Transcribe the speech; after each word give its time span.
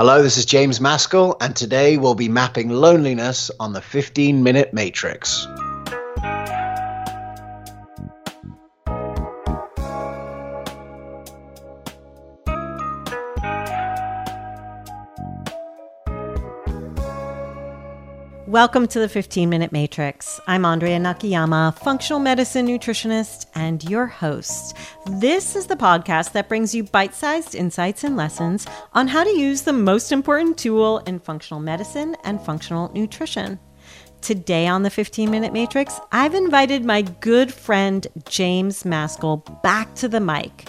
Hello, 0.00 0.22
this 0.22 0.38
is 0.38 0.46
James 0.46 0.80
Maskell, 0.80 1.36
and 1.42 1.54
today 1.54 1.98
we'll 1.98 2.14
be 2.14 2.30
mapping 2.30 2.70
loneliness 2.70 3.50
on 3.60 3.74
the 3.74 3.82
15 3.82 4.42
minute 4.42 4.72
matrix. 4.72 5.46
Welcome 18.50 18.88
to 18.88 18.98
the 18.98 19.08
15 19.08 19.48
Minute 19.48 19.70
Matrix. 19.70 20.40
I'm 20.48 20.64
Andrea 20.64 20.98
Nakayama, 20.98 21.78
functional 21.78 22.18
medicine 22.18 22.66
nutritionist, 22.66 23.46
and 23.54 23.88
your 23.88 24.06
host. 24.08 24.76
This 25.06 25.54
is 25.54 25.68
the 25.68 25.76
podcast 25.76 26.32
that 26.32 26.48
brings 26.48 26.74
you 26.74 26.82
bite 26.82 27.14
sized 27.14 27.54
insights 27.54 28.02
and 28.02 28.16
lessons 28.16 28.66
on 28.92 29.06
how 29.06 29.22
to 29.22 29.30
use 29.30 29.62
the 29.62 29.72
most 29.72 30.10
important 30.10 30.58
tool 30.58 30.98
in 31.06 31.20
functional 31.20 31.60
medicine 31.60 32.16
and 32.24 32.44
functional 32.44 32.90
nutrition. 32.92 33.56
Today 34.20 34.66
on 34.66 34.82
the 34.82 34.90
15 34.90 35.30
Minute 35.30 35.52
Matrix, 35.52 36.00
I've 36.10 36.34
invited 36.34 36.84
my 36.84 37.02
good 37.02 37.54
friend 37.54 38.04
James 38.28 38.84
Maskell 38.84 39.44
back 39.62 39.94
to 39.94 40.08
the 40.08 40.18
mic. 40.18 40.66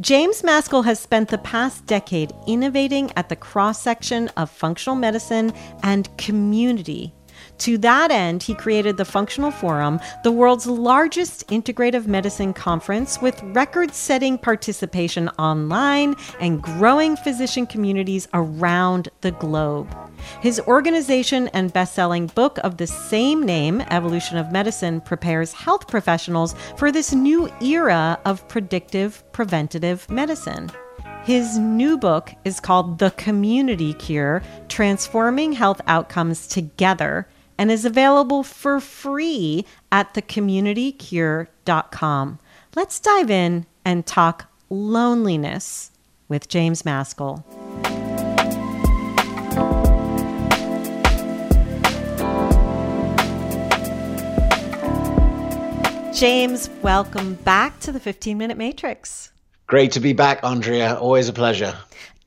James 0.00 0.42
Maskell 0.42 0.84
has 0.84 1.00
spent 1.00 1.30
the 1.30 1.38
past 1.38 1.86
decade 1.86 2.30
innovating 2.46 3.10
at 3.16 3.30
the 3.30 3.36
cross 3.36 3.80
section 3.80 4.28
of 4.36 4.50
functional 4.50 4.96
medicine 4.96 5.50
and 5.82 6.14
community 6.18 7.14
to 7.58 7.78
that 7.78 8.10
end, 8.10 8.42
he 8.42 8.54
created 8.54 8.96
the 8.96 9.04
Functional 9.04 9.50
Forum, 9.50 10.00
the 10.24 10.32
world's 10.32 10.66
largest 10.66 11.46
integrative 11.48 12.06
medicine 12.06 12.52
conference 12.52 13.20
with 13.22 13.40
record 13.42 13.94
setting 13.94 14.36
participation 14.36 15.28
online 15.38 16.16
and 16.40 16.60
growing 16.62 17.16
physician 17.16 17.66
communities 17.66 18.26
around 18.34 19.08
the 19.20 19.30
globe. 19.32 19.94
His 20.40 20.60
organization 20.60 21.48
and 21.48 21.72
best 21.72 21.94
selling 21.94 22.26
book 22.28 22.58
of 22.64 22.76
the 22.76 22.86
same 22.86 23.42
name, 23.44 23.80
Evolution 23.90 24.38
of 24.38 24.52
Medicine, 24.52 25.00
prepares 25.00 25.52
health 25.52 25.88
professionals 25.88 26.54
for 26.76 26.90
this 26.90 27.12
new 27.12 27.48
era 27.60 28.18
of 28.24 28.46
predictive 28.48 29.22
preventative 29.32 30.08
medicine. 30.10 30.70
His 31.24 31.56
new 31.56 31.96
book 31.96 32.32
is 32.44 32.58
called 32.58 32.98
The 32.98 33.12
Community 33.12 33.94
Cure 33.94 34.42
Transforming 34.68 35.52
Health 35.52 35.80
Outcomes 35.86 36.48
Together 36.48 37.28
and 37.62 37.70
is 37.70 37.84
available 37.84 38.42
for 38.42 38.80
free 38.80 39.64
at 39.92 40.12
thecommunitycure.com. 40.14 42.38
Let's 42.74 42.98
dive 42.98 43.30
in 43.30 43.66
and 43.84 44.04
talk 44.04 44.52
loneliness 44.68 45.92
with 46.26 46.48
James 46.48 46.84
Maskell. 46.84 47.44
James, 56.12 56.68
welcome 56.82 57.34
back 57.44 57.78
to 57.78 57.92
the 57.92 58.00
15 58.00 58.36
Minute 58.36 58.58
Matrix. 58.58 59.30
Great 59.68 59.92
to 59.92 60.00
be 60.00 60.12
back, 60.12 60.42
Andrea. 60.42 60.96
Always 60.96 61.28
a 61.28 61.32
pleasure. 61.32 61.78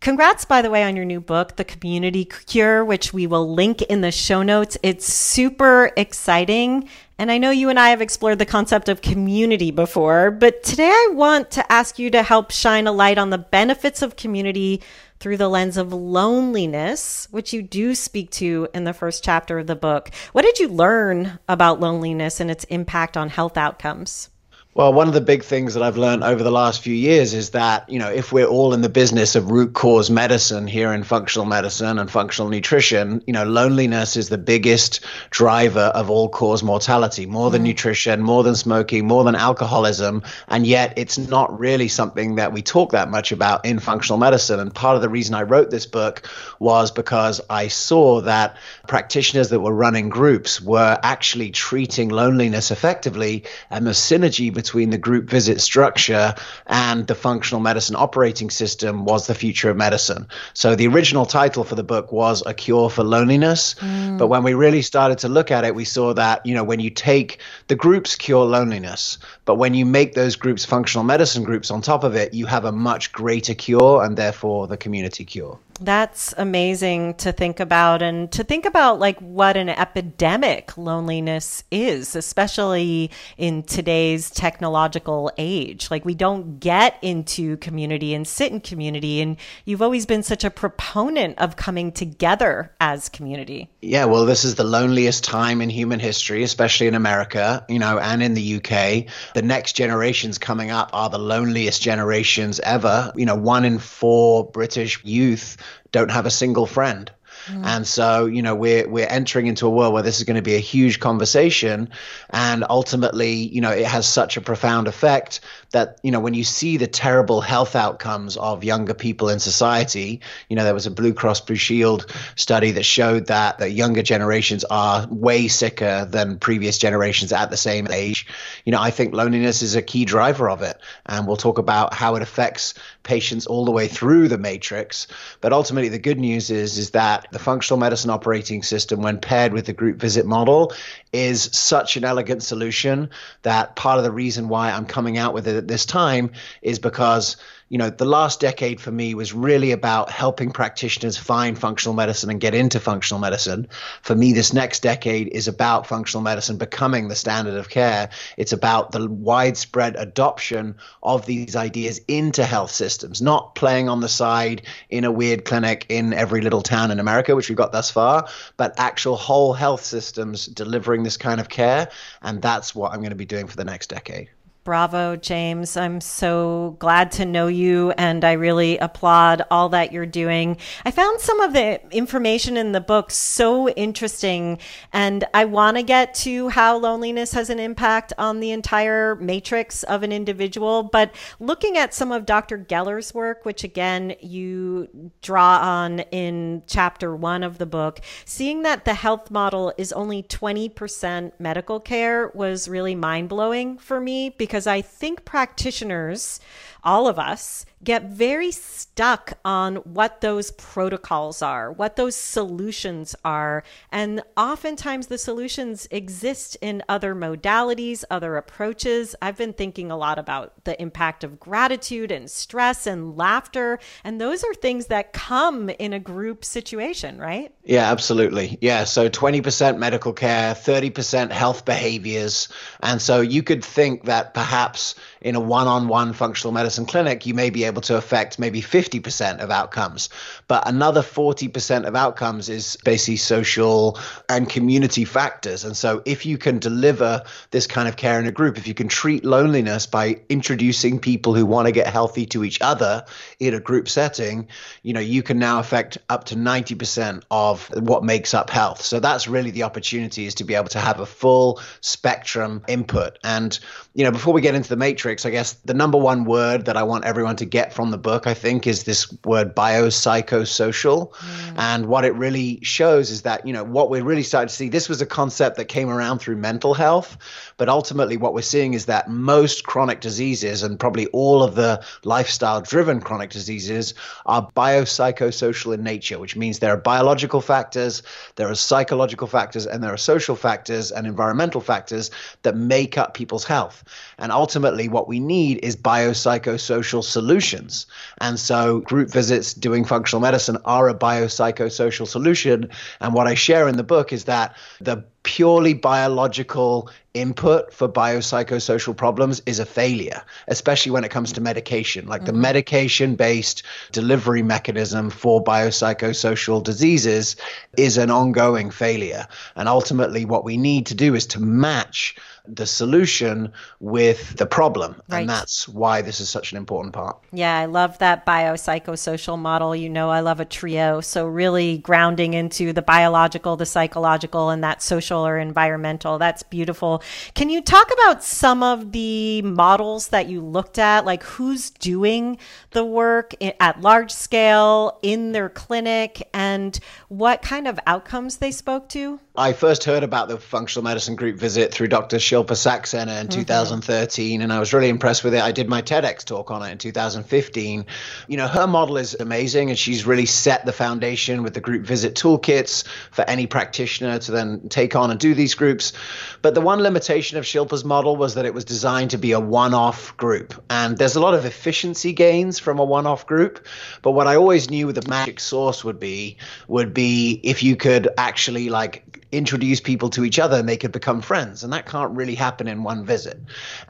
Congrats, 0.06 0.46
by 0.46 0.62
the 0.62 0.70
way, 0.70 0.84
on 0.84 0.96
your 0.96 1.04
new 1.04 1.20
book, 1.20 1.56
The 1.56 1.64
Community 1.64 2.26
Cure, 2.26 2.86
which 2.86 3.12
we 3.12 3.26
will 3.26 3.52
link 3.52 3.82
in 3.82 4.02
the 4.02 4.12
show 4.12 4.44
notes. 4.44 4.78
It's 4.84 5.12
super 5.12 5.92
exciting. 5.98 6.88
And 7.18 7.32
I 7.32 7.40
know 7.40 7.50
you 7.50 7.70
and 7.70 7.80
I 7.80 7.90
have 7.90 8.04
explored 8.04 8.38
the 8.38 8.46
concept 8.46 8.88
of 8.88 9.02
community 9.02 9.72
before, 9.72 10.30
but 10.30 10.62
today 10.62 10.92
I 10.92 11.10
want 11.14 11.50
to 11.50 11.72
ask 11.72 11.98
you 11.98 12.12
to 12.12 12.22
help 12.22 12.52
shine 12.52 12.86
a 12.86 12.92
light 12.92 13.18
on 13.18 13.32
the 13.32 13.40
benefits 13.40 14.04
of 14.04 14.16
community 14.16 14.84
through 15.20 15.38
the 15.38 15.50
lens 15.50 15.76
of 15.76 15.92
loneliness, 15.92 17.28
which 17.32 17.52
you 17.52 17.64
do 17.64 17.96
speak 17.96 18.30
to 18.34 18.68
in 18.76 18.84
the 18.84 18.94
first 18.94 19.24
chapter 19.24 19.58
of 19.58 19.66
the 19.66 19.76
book. 19.76 20.12
What 20.34 20.46
did 20.46 20.60
you 20.60 20.68
learn 20.68 21.40
about 21.50 21.80
loneliness 21.80 22.40
and 22.40 22.52
its 22.52 22.66
impact 22.66 23.18
on 23.18 23.30
health 23.30 23.58
outcomes? 23.58 24.30
Well, 24.76 24.92
one 24.92 25.08
of 25.08 25.14
the 25.14 25.22
big 25.22 25.46
things 25.46 25.76
that 25.76 25.84
I've 25.84 25.96
learned 25.96 26.26
over 26.26 26.44
the 26.44 26.52
last 26.52 26.82
few 26.82 26.94
years 26.94 27.34
is 27.34 27.52
that, 27.52 27.90
you 27.90 27.98
know, 27.98 28.10
if 28.10 28.34
we're 28.34 28.46
all 28.46 28.74
in 28.74 28.82
the 28.82 28.90
business 28.90 29.38
of 29.38 29.50
root 29.50 29.72
cause 29.72 30.10
medicine 30.10 30.68
here 30.68 30.92
in 30.92 31.04
functional 31.04 31.46
medicine 31.46 31.98
and 31.98 32.12
functional 32.12 32.50
nutrition, 32.50 33.24
you 33.26 33.32
know, 33.32 33.46
loneliness 33.46 34.18
is 34.18 34.28
the 34.28 34.38
biggest 34.38 35.00
driver 35.30 35.80
of 35.96 36.10
all 36.10 36.28
cause 36.28 36.62
mortality, 36.62 37.26
more 37.26 37.52
than 37.52 37.62
mm. 37.62 37.68
nutrition, 37.68 38.22
more 38.22 38.44
than 38.44 38.54
smoking, 38.54 39.08
more 39.08 39.24
than 39.24 39.34
alcoholism. 39.34 40.24
And 40.50 40.68
yet 40.68 40.96
it's 40.98 41.18
not 41.18 41.58
really 41.58 41.88
something 41.88 42.36
that 42.36 42.52
we 42.52 42.62
talk 42.62 42.92
that 42.92 43.10
much 43.10 43.32
about 43.32 43.66
in 43.66 43.80
functional 43.80 44.20
medicine. 44.20 44.60
And 44.60 44.76
part 44.76 44.98
of 44.98 45.02
the 45.02 45.08
reason 45.08 45.36
I 45.36 45.44
wrote 45.44 45.70
this 45.70 45.86
book 45.86 46.30
was 46.60 46.92
because 46.92 47.40
I 47.50 47.70
saw 47.70 48.20
that 48.24 48.58
practitioners 48.90 49.52
that 49.52 49.62
were 49.62 49.74
running 49.74 50.10
groups 50.10 50.60
were 50.60 51.00
actually 51.02 51.52
treating 51.52 52.10
loneliness 52.10 52.72
effectively 52.72 53.46
and 53.70 53.88
the 53.88 53.92
synergy 53.92 54.54
between 54.54 54.65
between 54.66 54.90
the 54.90 54.98
group 54.98 55.30
visit 55.30 55.62
structure 55.62 56.34
and 56.66 57.06
the 57.06 57.14
functional 57.14 57.62
medicine 57.62 57.96
operating 57.96 58.50
system 58.50 59.06
was 59.06 59.28
the 59.28 59.36
future 59.36 59.70
of 59.70 59.78
medicine. 59.78 60.28
So 60.56 60.76
the 60.76 60.88
original 60.88 61.28
title 61.28 61.64
for 61.64 61.76
the 61.76 61.84
book 61.84 62.12
was 62.12 62.42
A 62.44 62.54
Cure 62.56 62.90
for 62.90 63.04
Loneliness. 63.04 63.76
Mm. 63.76 64.18
But 64.18 64.28
when 64.28 64.42
we 64.42 64.56
really 64.56 64.82
started 64.82 65.20
to 65.20 65.30
look 65.30 65.52
at 65.52 65.66
it, 65.66 65.76
we 65.76 65.86
saw 65.86 66.16
that, 66.16 66.48
you 66.48 66.56
know, 66.56 66.64
when 66.64 66.80
you 66.80 66.90
take 66.90 67.38
the 67.68 67.76
groups 67.76 68.16
cure 68.16 68.44
loneliness, 68.44 69.20
but 69.46 69.56
when 69.56 69.76
you 69.76 69.86
make 69.86 70.16
those 70.16 70.36
groups 70.36 70.66
functional 70.66 71.04
medicine 71.04 71.44
groups 71.44 71.70
on 71.70 71.82
top 71.82 72.04
of 72.04 72.16
it, 72.16 72.34
you 72.34 72.48
have 72.48 72.66
a 72.66 72.72
much 72.72 73.12
greater 73.12 73.54
cure 73.54 74.04
and 74.04 74.18
therefore 74.18 74.66
the 74.66 74.78
community 74.78 75.26
cure. 75.26 75.60
That's 75.82 76.34
amazing 76.38 77.16
to 77.16 77.34
think 77.34 77.60
about 77.60 78.02
and 78.02 78.32
to 78.32 78.44
think 78.44 78.66
about 78.66 78.98
like 79.00 79.20
what 79.20 79.58
an 79.58 79.68
epidemic 79.68 80.78
loneliness 80.78 81.64
is, 81.70 82.16
especially 82.16 83.12
in 83.38 83.64
today's 83.64 84.30
technological 84.30 85.32
age. 85.38 85.92
Like 85.92 86.06
we 86.06 86.16
don't 86.16 86.60
get 86.60 86.98
into 87.02 87.58
community 87.58 88.14
and 88.14 88.26
sit 88.26 88.54
in 88.54 88.62
community 88.62 89.20
and 89.20 89.36
you've 89.66 89.82
always 89.82 90.06
been 90.06 90.24
such 90.24 90.46
a 90.46 90.50
proponent 90.50 91.38
of 91.40 91.58
coming 91.58 91.92
together 91.92 92.72
as 92.80 93.10
community. 93.10 93.70
Yeah, 93.82 94.06
well 94.06 94.26
this 94.26 94.46
is 94.46 94.56
the 94.56 94.64
loneliest 94.64 95.26
time 95.26 95.62
in 95.62 95.70
human 95.70 96.00
history, 96.00 96.44
especially 96.44 96.88
in 96.88 96.96
America, 96.96 97.66
you 97.68 97.80
know, 97.80 98.00
and 98.00 98.24
in 98.24 98.34
the 98.34 98.56
UK. 98.56 99.12
The 99.34 99.42
next 99.42 99.74
generations 99.74 100.38
coming 100.38 100.72
up 100.72 100.90
are 100.94 101.10
the 101.10 101.20
loneliest 101.20 101.82
generations 101.82 102.62
ever. 102.62 103.12
You 103.16 103.26
know, 103.26 103.36
one 103.36 103.66
in 103.66 103.80
4 103.80 104.52
British 104.52 105.04
youth 105.04 105.58
don't 105.96 106.12
have 106.12 106.26
a 106.26 106.30
single 106.30 106.66
friend. 106.66 107.10
Mm. 107.48 107.66
And 107.66 107.88
so, 107.88 108.26
you 108.26 108.42
know, 108.42 108.56
we're 108.56 108.88
we're 108.88 109.08
entering 109.08 109.48
into 109.48 109.68
a 109.68 109.70
world 109.70 109.94
where 109.94 110.04
this 110.04 110.18
is 110.18 110.24
going 110.24 110.36
to 110.36 110.42
be 110.42 110.56
a 110.56 110.60
huge 110.60 111.00
conversation, 111.00 111.90
and 112.30 112.66
ultimately, 112.70 113.34
you 113.34 113.62
know, 113.62 113.72
it 113.72 113.86
has 113.86 114.08
such 114.08 114.38
a 114.38 114.42
profound 114.42 114.88
effect 114.88 115.42
that 115.72 116.00
you 116.04 116.12
know 116.12 116.20
when 116.20 116.34
you 116.34 116.44
see 116.44 116.78
the 116.78 116.88
terrible 116.88 117.42
health 117.42 117.76
outcomes 117.76 118.38
of 118.38 118.64
younger 118.64 118.94
people 118.94 119.30
in 119.30 119.40
society, 119.40 120.22
you 120.50 120.56
know, 120.56 120.64
there 120.64 120.74
was 120.74 120.88
a 120.88 120.92
Blue 120.92 121.14
Cross 121.14 121.42
Blue 121.42 121.56
Shield 121.56 122.12
study 122.36 122.72
that 122.72 122.84
showed 122.84 123.28
that 123.28 123.58
the 123.58 123.70
younger 123.70 124.02
generations 124.02 124.64
are 124.64 125.08
way 125.10 125.48
sicker 125.48 126.06
than 126.06 126.40
previous 126.40 126.78
generations 126.78 127.32
at 127.32 127.52
the 127.52 127.58
same 127.58 127.88
age. 127.92 128.28
You 128.66 128.72
know, 128.72 128.82
I 128.82 128.92
think 128.92 129.14
loneliness 129.14 129.62
is 129.62 129.76
a 129.76 129.82
key 129.82 130.06
driver 130.06 130.50
of 130.50 130.62
it, 130.62 130.78
and 131.06 131.28
we'll 131.28 131.38
talk 131.38 131.58
about 131.58 131.94
how 131.94 132.16
it 132.16 132.22
affects 132.22 132.74
patients 133.04 133.46
all 133.46 133.66
the 133.66 133.72
way 133.72 133.88
through 133.88 134.28
the 134.28 134.38
matrix. 134.38 135.08
But 135.42 135.54
ultimately, 135.54 135.90
the 135.90 136.00
good 136.00 136.20
news 136.20 136.50
is 136.50 136.78
is 136.78 136.92
that 136.92 137.28
the 137.36 137.40
functional 137.40 137.78
medicine 137.78 138.10
operating 138.10 138.64
system, 138.64 139.02
when 139.02 139.20
paired 139.20 139.52
with 139.52 139.66
the 139.66 139.74
group 139.74 139.98
visit 139.98 140.26
model, 140.26 140.74
is 141.12 141.50
such 141.52 141.98
an 141.98 142.06
elegant 142.06 142.42
solution 142.42 143.10
that 143.42 143.76
part 143.76 143.98
of 143.98 144.06
the 144.06 144.12
reason 144.12 144.48
why 144.48 144.72
I'm 144.72 144.86
coming 144.86 145.18
out 145.18 145.34
with 145.34 145.46
it 145.50 145.58
at 145.58 145.68
this 145.68 145.86
time 145.86 146.32
is 146.62 146.80
because 146.80 147.36
you 147.68 147.80
know, 147.80 147.90
the 147.90 148.06
last 148.06 148.40
decade 148.40 148.80
for 148.80 148.92
me 148.92 149.16
was 149.16 149.34
really 149.34 149.72
about 149.72 150.12
helping 150.12 150.52
practitioners 150.52 151.18
find 151.18 151.58
functional 151.58 151.96
medicine 151.96 152.30
and 152.30 152.40
get 152.40 152.54
into 152.54 152.80
functional 152.80 153.20
medicine. 153.20 153.68
For 154.04 154.14
me, 154.14 154.34
this 154.34 154.54
next 154.54 154.84
decade 154.84 155.30
is 155.30 155.48
about 155.48 155.88
functional 155.88 156.22
medicine 156.22 156.58
becoming 156.58 157.08
the 157.08 157.16
standard 157.16 157.56
of 157.56 157.68
care. 157.68 158.10
It's 158.38 158.54
about 158.54 158.92
the 158.92 159.10
widespread 159.10 159.96
adoption 159.96 160.76
of 161.02 161.26
these 161.26 161.56
ideas 161.56 162.02
into 162.08 162.44
health 162.44 162.70
systems, 162.70 163.20
not 163.20 163.56
playing 163.56 163.90
on 163.90 164.00
the 164.00 164.10
side 164.10 164.62
in 164.92 165.04
a 165.04 165.12
weird 165.12 165.44
clinic 165.44 165.88
in 165.90 166.14
every 166.14 166.42
little 166.42 166.62
town 166.62 166.92
in 166.92 167.00
America, 167.00 167.25
which 167.34 167.50
we've 167.50 167.58
got 167.58 167.72
thus 167.72 167.90
far, 167.90 168.28
but 168.58 168.74
actual 168.78 169.16
whole 169.16 169.54
health 169.54 169.84
systems 169.84 170.46
delivering 170.46 171.04
this 171.04 171.18
kind 171.18 171.40
of 171.40 171.50
care. 171.50 171.90
And 172.22 172.42
that's 172.42 172.76
what 172.76 172.92
I'm 172.92 173.00
going 173.00 173.10
to 173.10 173.16
be 173.16 173.26
doing 173.26 173.48
for 173.48 173.56
the 173.56 173.66
next 173.66 173.88
decade. 173.88 174.30
Bravo, 174.66 175.16
James. 175.16 175.78
I'm 175.78 176.02
so 176.02 176.76
glad 176.80 177.12
to 177.14 177.26
know 177.26 177.46
you, 177.46 177.92
and 178.00 178.26
I 178.26 178.32
really 178.32 178.80
applaud 178.80 179.44
all 179.52 179.70
that 179.70 179.92
you're 179.92 180.08
doing. 180.08 180.58
I 180.84 180.90
found 180.90 181.22
some 181.22 181.40
of 181.40 181.54
the 181.54 181.80
information 181.96 182.58
in 182.58 182.72
the 182.72 182.82
book 182.82 183.12
so 183.12 183.70
interesting, 183.70 184.58
and 184.92 185.24
I 185.36 185.46
want 185.46 185.78
to 185.78 185.84
get 185.84 186.16
to 186.16 186.50
how 186.50 186.80
loneliness 186.80 187.32
has 187.34 187.52
an 187.52 187.60
impact 187.60 188.12
on 188.18 188.40
the 188.40 188.50
entire 188.50 189.14
matrix 189.18 189.84
of 189.84 190.02
an 190.02 190.12
individual. 190.12 190.82
But 190.82 191.14
looking 191.40 191.78
at 191.78 191.94
some 191.94 192.12
of 192.12 192.26
Dr. 192.26 192.58
Geller's 192.58 193.14
work, 193.14 193.46
which 193.46 193.64
again 193.64 194.16
you 194.20 195.12
draw 195.22 195.60
on 195.60 196.00
in 196.10 196.64
chapter 196.66 197.16
one 197.16 197.44
of 197.44 197.60
the 197.60 197.68
book, 197.68 198.00
seeing 198.26 198.64
that 198.64 198.84
the 198.84 198.96
health 198.96 199.30
model 199.30 199.74
is 199.78 199.94
only 199.94 200.24
20% 200.24 201.34
medical 201.38 201.80
care 201.80 202.32
was 202.34 202.68
really 202.68 202.96
mind 202.96 203.30
blowing 203.30 203.78
for 203.78 204.02
me 204.02 204.32
because 204.32 204.55
because 204.56 204.68
I 204.68 204.80
think 204.80 205.26
practitioners, 205.26 206.40
all 206.86 207.08
of 207.08 207.18
us, 207.18 207.66
get 207.84 208.04
very 208.06 208.52
stuck 208.52 209.38
on 209.44 209.76
what 209.78 210.22
those 210.22 210.52
protocols 210.52 211.42
are, 211.42 211.72
what 211.72 211.96
those 211.96 212.16
solutions 212.16 213.16
are. 213.24 213.64
And 213.92 214.22
oftentimes 214.38 215.08
the 215.08 215.18
solutions 215.18 215.88
exist 215.92 216.58
in 216.62 216.84
other 216.88 217.14
modalities, 217.16 218.04
other 218.10 218.38
approaches. 218.38 219.16
I've 219.22 219.38
been 219.38 219.54
thinking 219.54 219.92
a 219.92 219.98
lot 219.98 220.18
about 220.18 220.64
the 220.64 220.80
impact 220.82 221.24
of 221.24 221.40
gratitude 221.40 222.12
and 222.12 222.30
stress 222.30 222.88
and 222.88 223.18
laughter. 223.18 223.80
And 224.04 224.20
those 224.20 224.44
are 224.44 224.54
things 224.54 224.88
that 224.88 225.14
come 225.14 225.70
in 225.70 225.94
a 225.94 226.00
group 226.00 226.46
situation, 226.46 227.20
right? 227.20 227.54
Yeah, 227.64 227.92
absolutely. 227.92 228.58
Yeah. 228.62 228.84
So 228.84 229.10
20% 229.10 229.78
medical 229.78 230.14
care, 230.14 230.54
30% 230.54 231.32
health 231.32 231.66
behaviors. 231.66 232.48
And 232.82 233.02
so 233.02 233.22
you 233.22 233.44
could 233.44 233.64
think 233.64 234.06
that 234.06 234.34
perhaps 234.34 234.96
in 235.26 235.34
a 235.34 235.40
one 235.40 235.68
on 235.68 235.88
one 235.88 236.14
functional 236.14 236.54
medicine 236.54 236.86
clinic, 236.86 237.26
you 237.26 237.34
may 237.34 237.50
be 237.50 237.64
able 237.64 237.82
to 237.82 237.98
affect 237.98 238.38
maybe 238.38 238.62
50% 238.62 239.40
of 239.40 239.50
outcomes. 239.50 240.08
But 240.48 240.68
another 240.68 241.02
40% 241.02 241.86
of 241.86 241.96
outcomes 241.96 242.48
is 242.48 242.78
basically 242.86 243.18
social 243.18 244.00
and 244.30 244.48
community 244.48 245.04
factors. 245.04 245.66
And 245.66 245.76
so 245.76 246.04
if 246.06 246.28
you 246.28 246.38
can 246.38 246.60
deliver 246.60 247.24
this 247.50 247.66
kind 247.66 247.88
of 247.88 247.98
care 247.98 248.20
in 248.20 248.28
a 248.28 248.32
group, 248.32 248.60
if 248.60 248.68
you 248.68 248.76
can 248.76 248.88
treat 248.88 249.26
loneliness 249.26 249.88
by 249.88 250.20
introducing 250.30 251.00
people 251.00 251.34
who 251.34 251.48
want 251.48 251.66
to 251.66 251.72
get 251.72 251.88
healthy 251.88 252.28
to 252.28 252.44
each 252.44 252.62
other 252.62 253.04
in 253.40 253.56
a 253.56 253.60
group 253.60 253.90
setting, 253.90 254.48
you 254.84 254.94
know, 254.94 255.00
you 255.00 255.24
can 255.24 255.40
now 255.40 255.58
affect 255.58 255.98
up 256.08 256.26
to 256.26 256.36
90% 256.36 257.24
of 257.32 257.68
what 257.82 258.04
makes 258.04 258.36
up 258.36 258.52
health. 258.52 258.84
So 258.84 259.00
that's 259.00 259.28
really 259.28 259.50
the 259.50 259.64
opportunity 259.64 260.28
is 260.28 260.36
to 260.36 260.44
be 260.44 260.54
able 260.54 260.70
to 260.70 260.80
have 260.80 261.00
a 261.00 261.06
full 261.08 261.60
spectrum 261.82 262.62
input. 262.68 263.18
And, 263.24 263.58
you 263.96 264.04
know, 264.04 264.12
before 264.12 264.32
we 264.32 264.42
get 264.42 264.54
into 264.54 264.70
the 264.70 264.76
matrix, 264.76 265.15
I 265.24 265.30
guess 265.30 265.54
the 265.54 265.76
number 265.76 266.00
one 266.00 266.26
word 266.26 266.66
that 266.66 266.76
I 266.76 266.82
want 266.82 267.06
everyone 267.06 267.36
to 267.36 267.46
get 267.46 267.72
from 267.72 267.92
the 267.92 267.98
book, 268.00 268.26
I 268.26 268.34
think, 268.34 268.66
is 268.66 268.86
this 268.86 269.16
word 269.24 269.56
biopsychosocial. 269.56 271.12
Mm. 271.12 271.54
And 271.58 271.86
what 271.86 272.06
it 272.06 272.16
really 272.16 272.60
shows 272.64 273.12
is 273.12 273.22
that, 273.22 273.46
you 273.46 273.54
know, 273.54 273.64
what 273.64 273.92
we're 273.92 274.04
really 274.04 274.24
starting 274.24 274.48
to 274.48 274.54
see, 274.56 274.70
this 274.70 274.90
was 274.90 275.02
a 275.02 275.06
concept 275.06 275.58
that 275.58 275.66
came 275.66 275.90
around 275.90 276.20
through 276.20 276.38
mental 276.38 276.74
health. 276.74 277.18
But 277.58 277.70
ultimately, 277.70 278.18
what 278.18 278.34
we're 278.34 278.42
seeing 278.42 278.74
is 278.74 278.88
that 278.88 279.10
most 279.10 279.66
chronic 279.66 280.02
diseases 280.02 280.64
and 280.64 280.80
probably 280.80 281.06
all 281.08 281.44
of 281.44 281.54
the 281.54 281.86
lifestyle 282.04 282.62
driven 282.62 283.00
chronic 283.00 283.30
diseases 283.30 283.94
are 284.26 284.50
biopsychosocial 284.56 285.74
in 285.74 285.84
nature, 285.84 286.18
which 286.18 286.36
means 286.36 286.60
there 286.60 286.74
are 286.74 286.78
biological 286.78 287.42
factors, 287.42 288.02
there 288.36 288.50
are 288.50 288.56
psychological 288.56 289.28
factors, 289.28 289.68
and 289.68 289.84
there 289.84 289.94
are 289.94 289.98
social 289.98 290.36
factors 290.36 290.92
and 290.92 291.06
environmental 291.06 291.62
factors 291.62 292.10
that 292.42 292.56
make 292.56 292.98
up 292.98 293.14
people's 293.14 293.46
health. 293.46 293.84
And 294.18 294.32
ultimately, 294.32 294.88
what 294.88 295.05
we 295.08 295.20
need 295.20 295.60
is 295.64 295.76
biopsychosocial 295.76 297.04
solutions. 297.04 297.86
And 298.20 298.40
so, 298.40 298.80
group 298.82 299.10
visits 299.10 299.54
doing 299.54 299.86
functional 299.86 300.22
medicine 300.22 300.58
are 300.66 300.90
a 300.90 300.96
biopsychosocial 300.96 302.08
solution. 302.08 302.70
And 303.00 303.14
what 303.14 303.28
I 303.28 303.34
share 303.34 303.68
in 303.68 303.78
the 303.78 303.84
book 303.84 304.14
is 304.14 304.26
that 304.26 304.56
the 304.80 305.04
purely 305.26 305.74
biological 305.74 306.88
input 307.16 307.74
for 307.74 307.90
biopsychosocial 307.90 308.96
problems 308.96 309.42
is 309.46 309.58
a 309.58 309.66
failure, 309.66 310.22
especially 310.48 310.92
when 310.92 311.04
it 311.04 311.10
comes 311.10 311.32
to 311.32 311.42
medication. 311.42 312.06
Like 312.06 312.22
mm-hmm. 312.22 312.28
the 312.28 312.34
medication 312.34 313.16
based 313.16 313.64
delivery 313.92 314.44
mechanism 314.44 315.10
for 315.10 315.44
biopsychosocial 315.44 316.64
diseases 316.64 317.36
is 317.76 317.98
an 317.98 318.12
ongoing 318.12 318.70
failure. 318.70 319.28
And 319.56 319.68
ultimately, 319.68 320.26
what 320.26 320.44
we 320.44 320.58
need 320.58 320.86
to 320.88 320.96
do 320.96 321.16
is 321.16 321.26
to 321.28 321.40
match 321.40 322.16
the 322.48 322.68
solution 322.68 323.52
with 323.80 324.36
the 324.38 324.46
problem. 324.46 325.02
Right. 325.10 325.22
And 325.22 325.30
that's 325.30 325.68
why 325.68 326.04
this 326.04 326.20
is 326.20 326.30
such 326.30 326.52
an 326.52 326.60
important 326.60 326.94
part. 326.94 327.18
Yeah, 327.32 327.58
I 327.58 327.66
love 327.66 327.98
that 328.00 328.26
biopsychosocial 328.26 329.40
model. 329.40 329.76
You 329.76 329.90
know, 329.90 330.12
I 330.12 330.20
love 330.20 330.40
a 330.40 330.46
trio. 330.46 331.02
So, 331.02 331.26
really 331.26 331.80
grounding 331.80 332.36
into 332.36 332.74
the 332.74 332.84
biological, 332.84 333.56
the 333.56 333.66
psychological, 333.66 334.50
and 334.50 334.64
that 334.64 334.84
social 334.84 335.15
or 335.20 335.38
environmental. 335.38 336.18
That's 336.18 336.44
beautiful. 336.44 337.04
Can 337.34 337.50
you 337.50 337.62
talk 337.62 337.92
about 337.94 338.24
some 338.24 338.64
of 338.64 338.92
the 338.92 339.42
models 339.44 340.10
that 340.10 340.28
you 340.28 340.42
looked 340.42 340.80
at? 340.80 341.06
Like 341.06 341.24
who's 341.24 341.70
doing 341.70 342.38
the 342.72 342.86
work 342.86 343.34
at 343.60 343.82
large 343.82 344.12
scale 344.12 345.00
in 345.02 345.32
their 345.32 345.50
clinic 345.50 346.28
and 346.34 346.80
what 347.10 347.42
kind 347.42 347.68
of 347.68 347.80
outcomes 347.88 348.38
they 348.38 348.52
spoke 348.52 348.90
to? 348.90 349.20
I 349.38 349.52
first 349.52 349.84
heard 349.84 350.04
about 350.04 350.30
the 350.30 350.38
functional 350.38 350.84
medicine 350.84 351.16
group 351.16 351.38
visit 351.38 351.74
through 351.74 351.90
Dr. 351.90 352.18
Shilpa 352.18 352.52
Saxena 352.52 353.20
in 353.20 353.28
mm-hmm. 353.28 353.40
2013, 353.40 354.42
and 354.42 354.54
I 354.54 354.60
was 354.60 354.74
really 354.74 354.88
impressed 354.88 355.24
with 355.24 355.34
it. 355.34 355.42
I 355.42 355.52
did 355.52 355.68
my 355.68 355.82
TEDx 355.82 356.24
talk 356.24 356.52
on 356.52 356.64
it 356.64 356.72
in 356.72 356.78
2015. 356.78 357.86
You 358.28 358.38
know, 358.38 358.48
her 358.48 358.66
model 358.66 358.98
is 358.98 359.16
amazing, 359.20 359.70
and 359.70 359.78
she's 359.78 360.06
really 360.06 360.26
set 360.26 360.66
the 360.66 360.72
foundation 360.72 361.44
with 361.44 361.54
the 361.54 361.60
group 361.60 361.86
visit 361.86 362.16
toolkits 362.16 362.88
for 363.12 363.24
any 363.30 363.46
practitioner 363.46 364.20
to 364.20 364.32
then 364.32 364.70
take 364.70 364.96
on 364.96 365.05
and 365.12 365.20
do 365.20 365.34
these 365.34 365.56
groups. 365.56 365.94
But 366.42 366.54
the 366.54 366.62
one 366.62 366.80
limitation 366.80 367.38
of 367.38 367.46
Shilpa's 367.46 367.84
model 367.84 368.16
was 368.16 368.36
that 368.36 368.46
it 368.46 368.54
was 368.54 368.66
designed 368.66 369.12
to 369.12 369.18
be 369.18 369.32
a 369.32 369.40
one 369.40 369.74
off 369.74 370.16
group, 370.18 370.54
and 370.70 370.98
there's 370.98 371.16
a 371.16 371.22
lot 371.22 371.34
of 371.34 371.46
efficiency 371.46 372.14
gains 372.14 372.60
from 372.60 372.80
a 372.80 372.84
one 372.84 373.06
off 373.06 373.28
group. 373.28 373.66
But 374.02 374.12
what 374.12 374.28
I 374.28 374.36
always 374.36 374.70
knew 374.70 374.92
the 374.92 375.08
magic 375.10 375.40
source 375.40 375.84
would 375.84 376.00
be 376.00 376.38
would 376.68 376.94
be 376.94 377.40
if 377.44 377.64
you 377.64 377.76
could 377.76 378.08
actually 378.18 378.70
like 378.70 379.25
introduce 379.38 379.80
people 379.80 380.10
to 380.12 380.24
each 380.24 380.40
other 380.40 380.58
and 380.58 380.68
they 380.68 380.78
could 380.78 380.92
become 380.92 381.22
friends. 381.22 381.64
And 381.64 381.74
that 381.74 381.86
can't 381.86 382.16
really 382.16 382.36
happen 382.36 382.68
in 382.68 382.84
one 382.84 383.06
visit. 383.06 383.40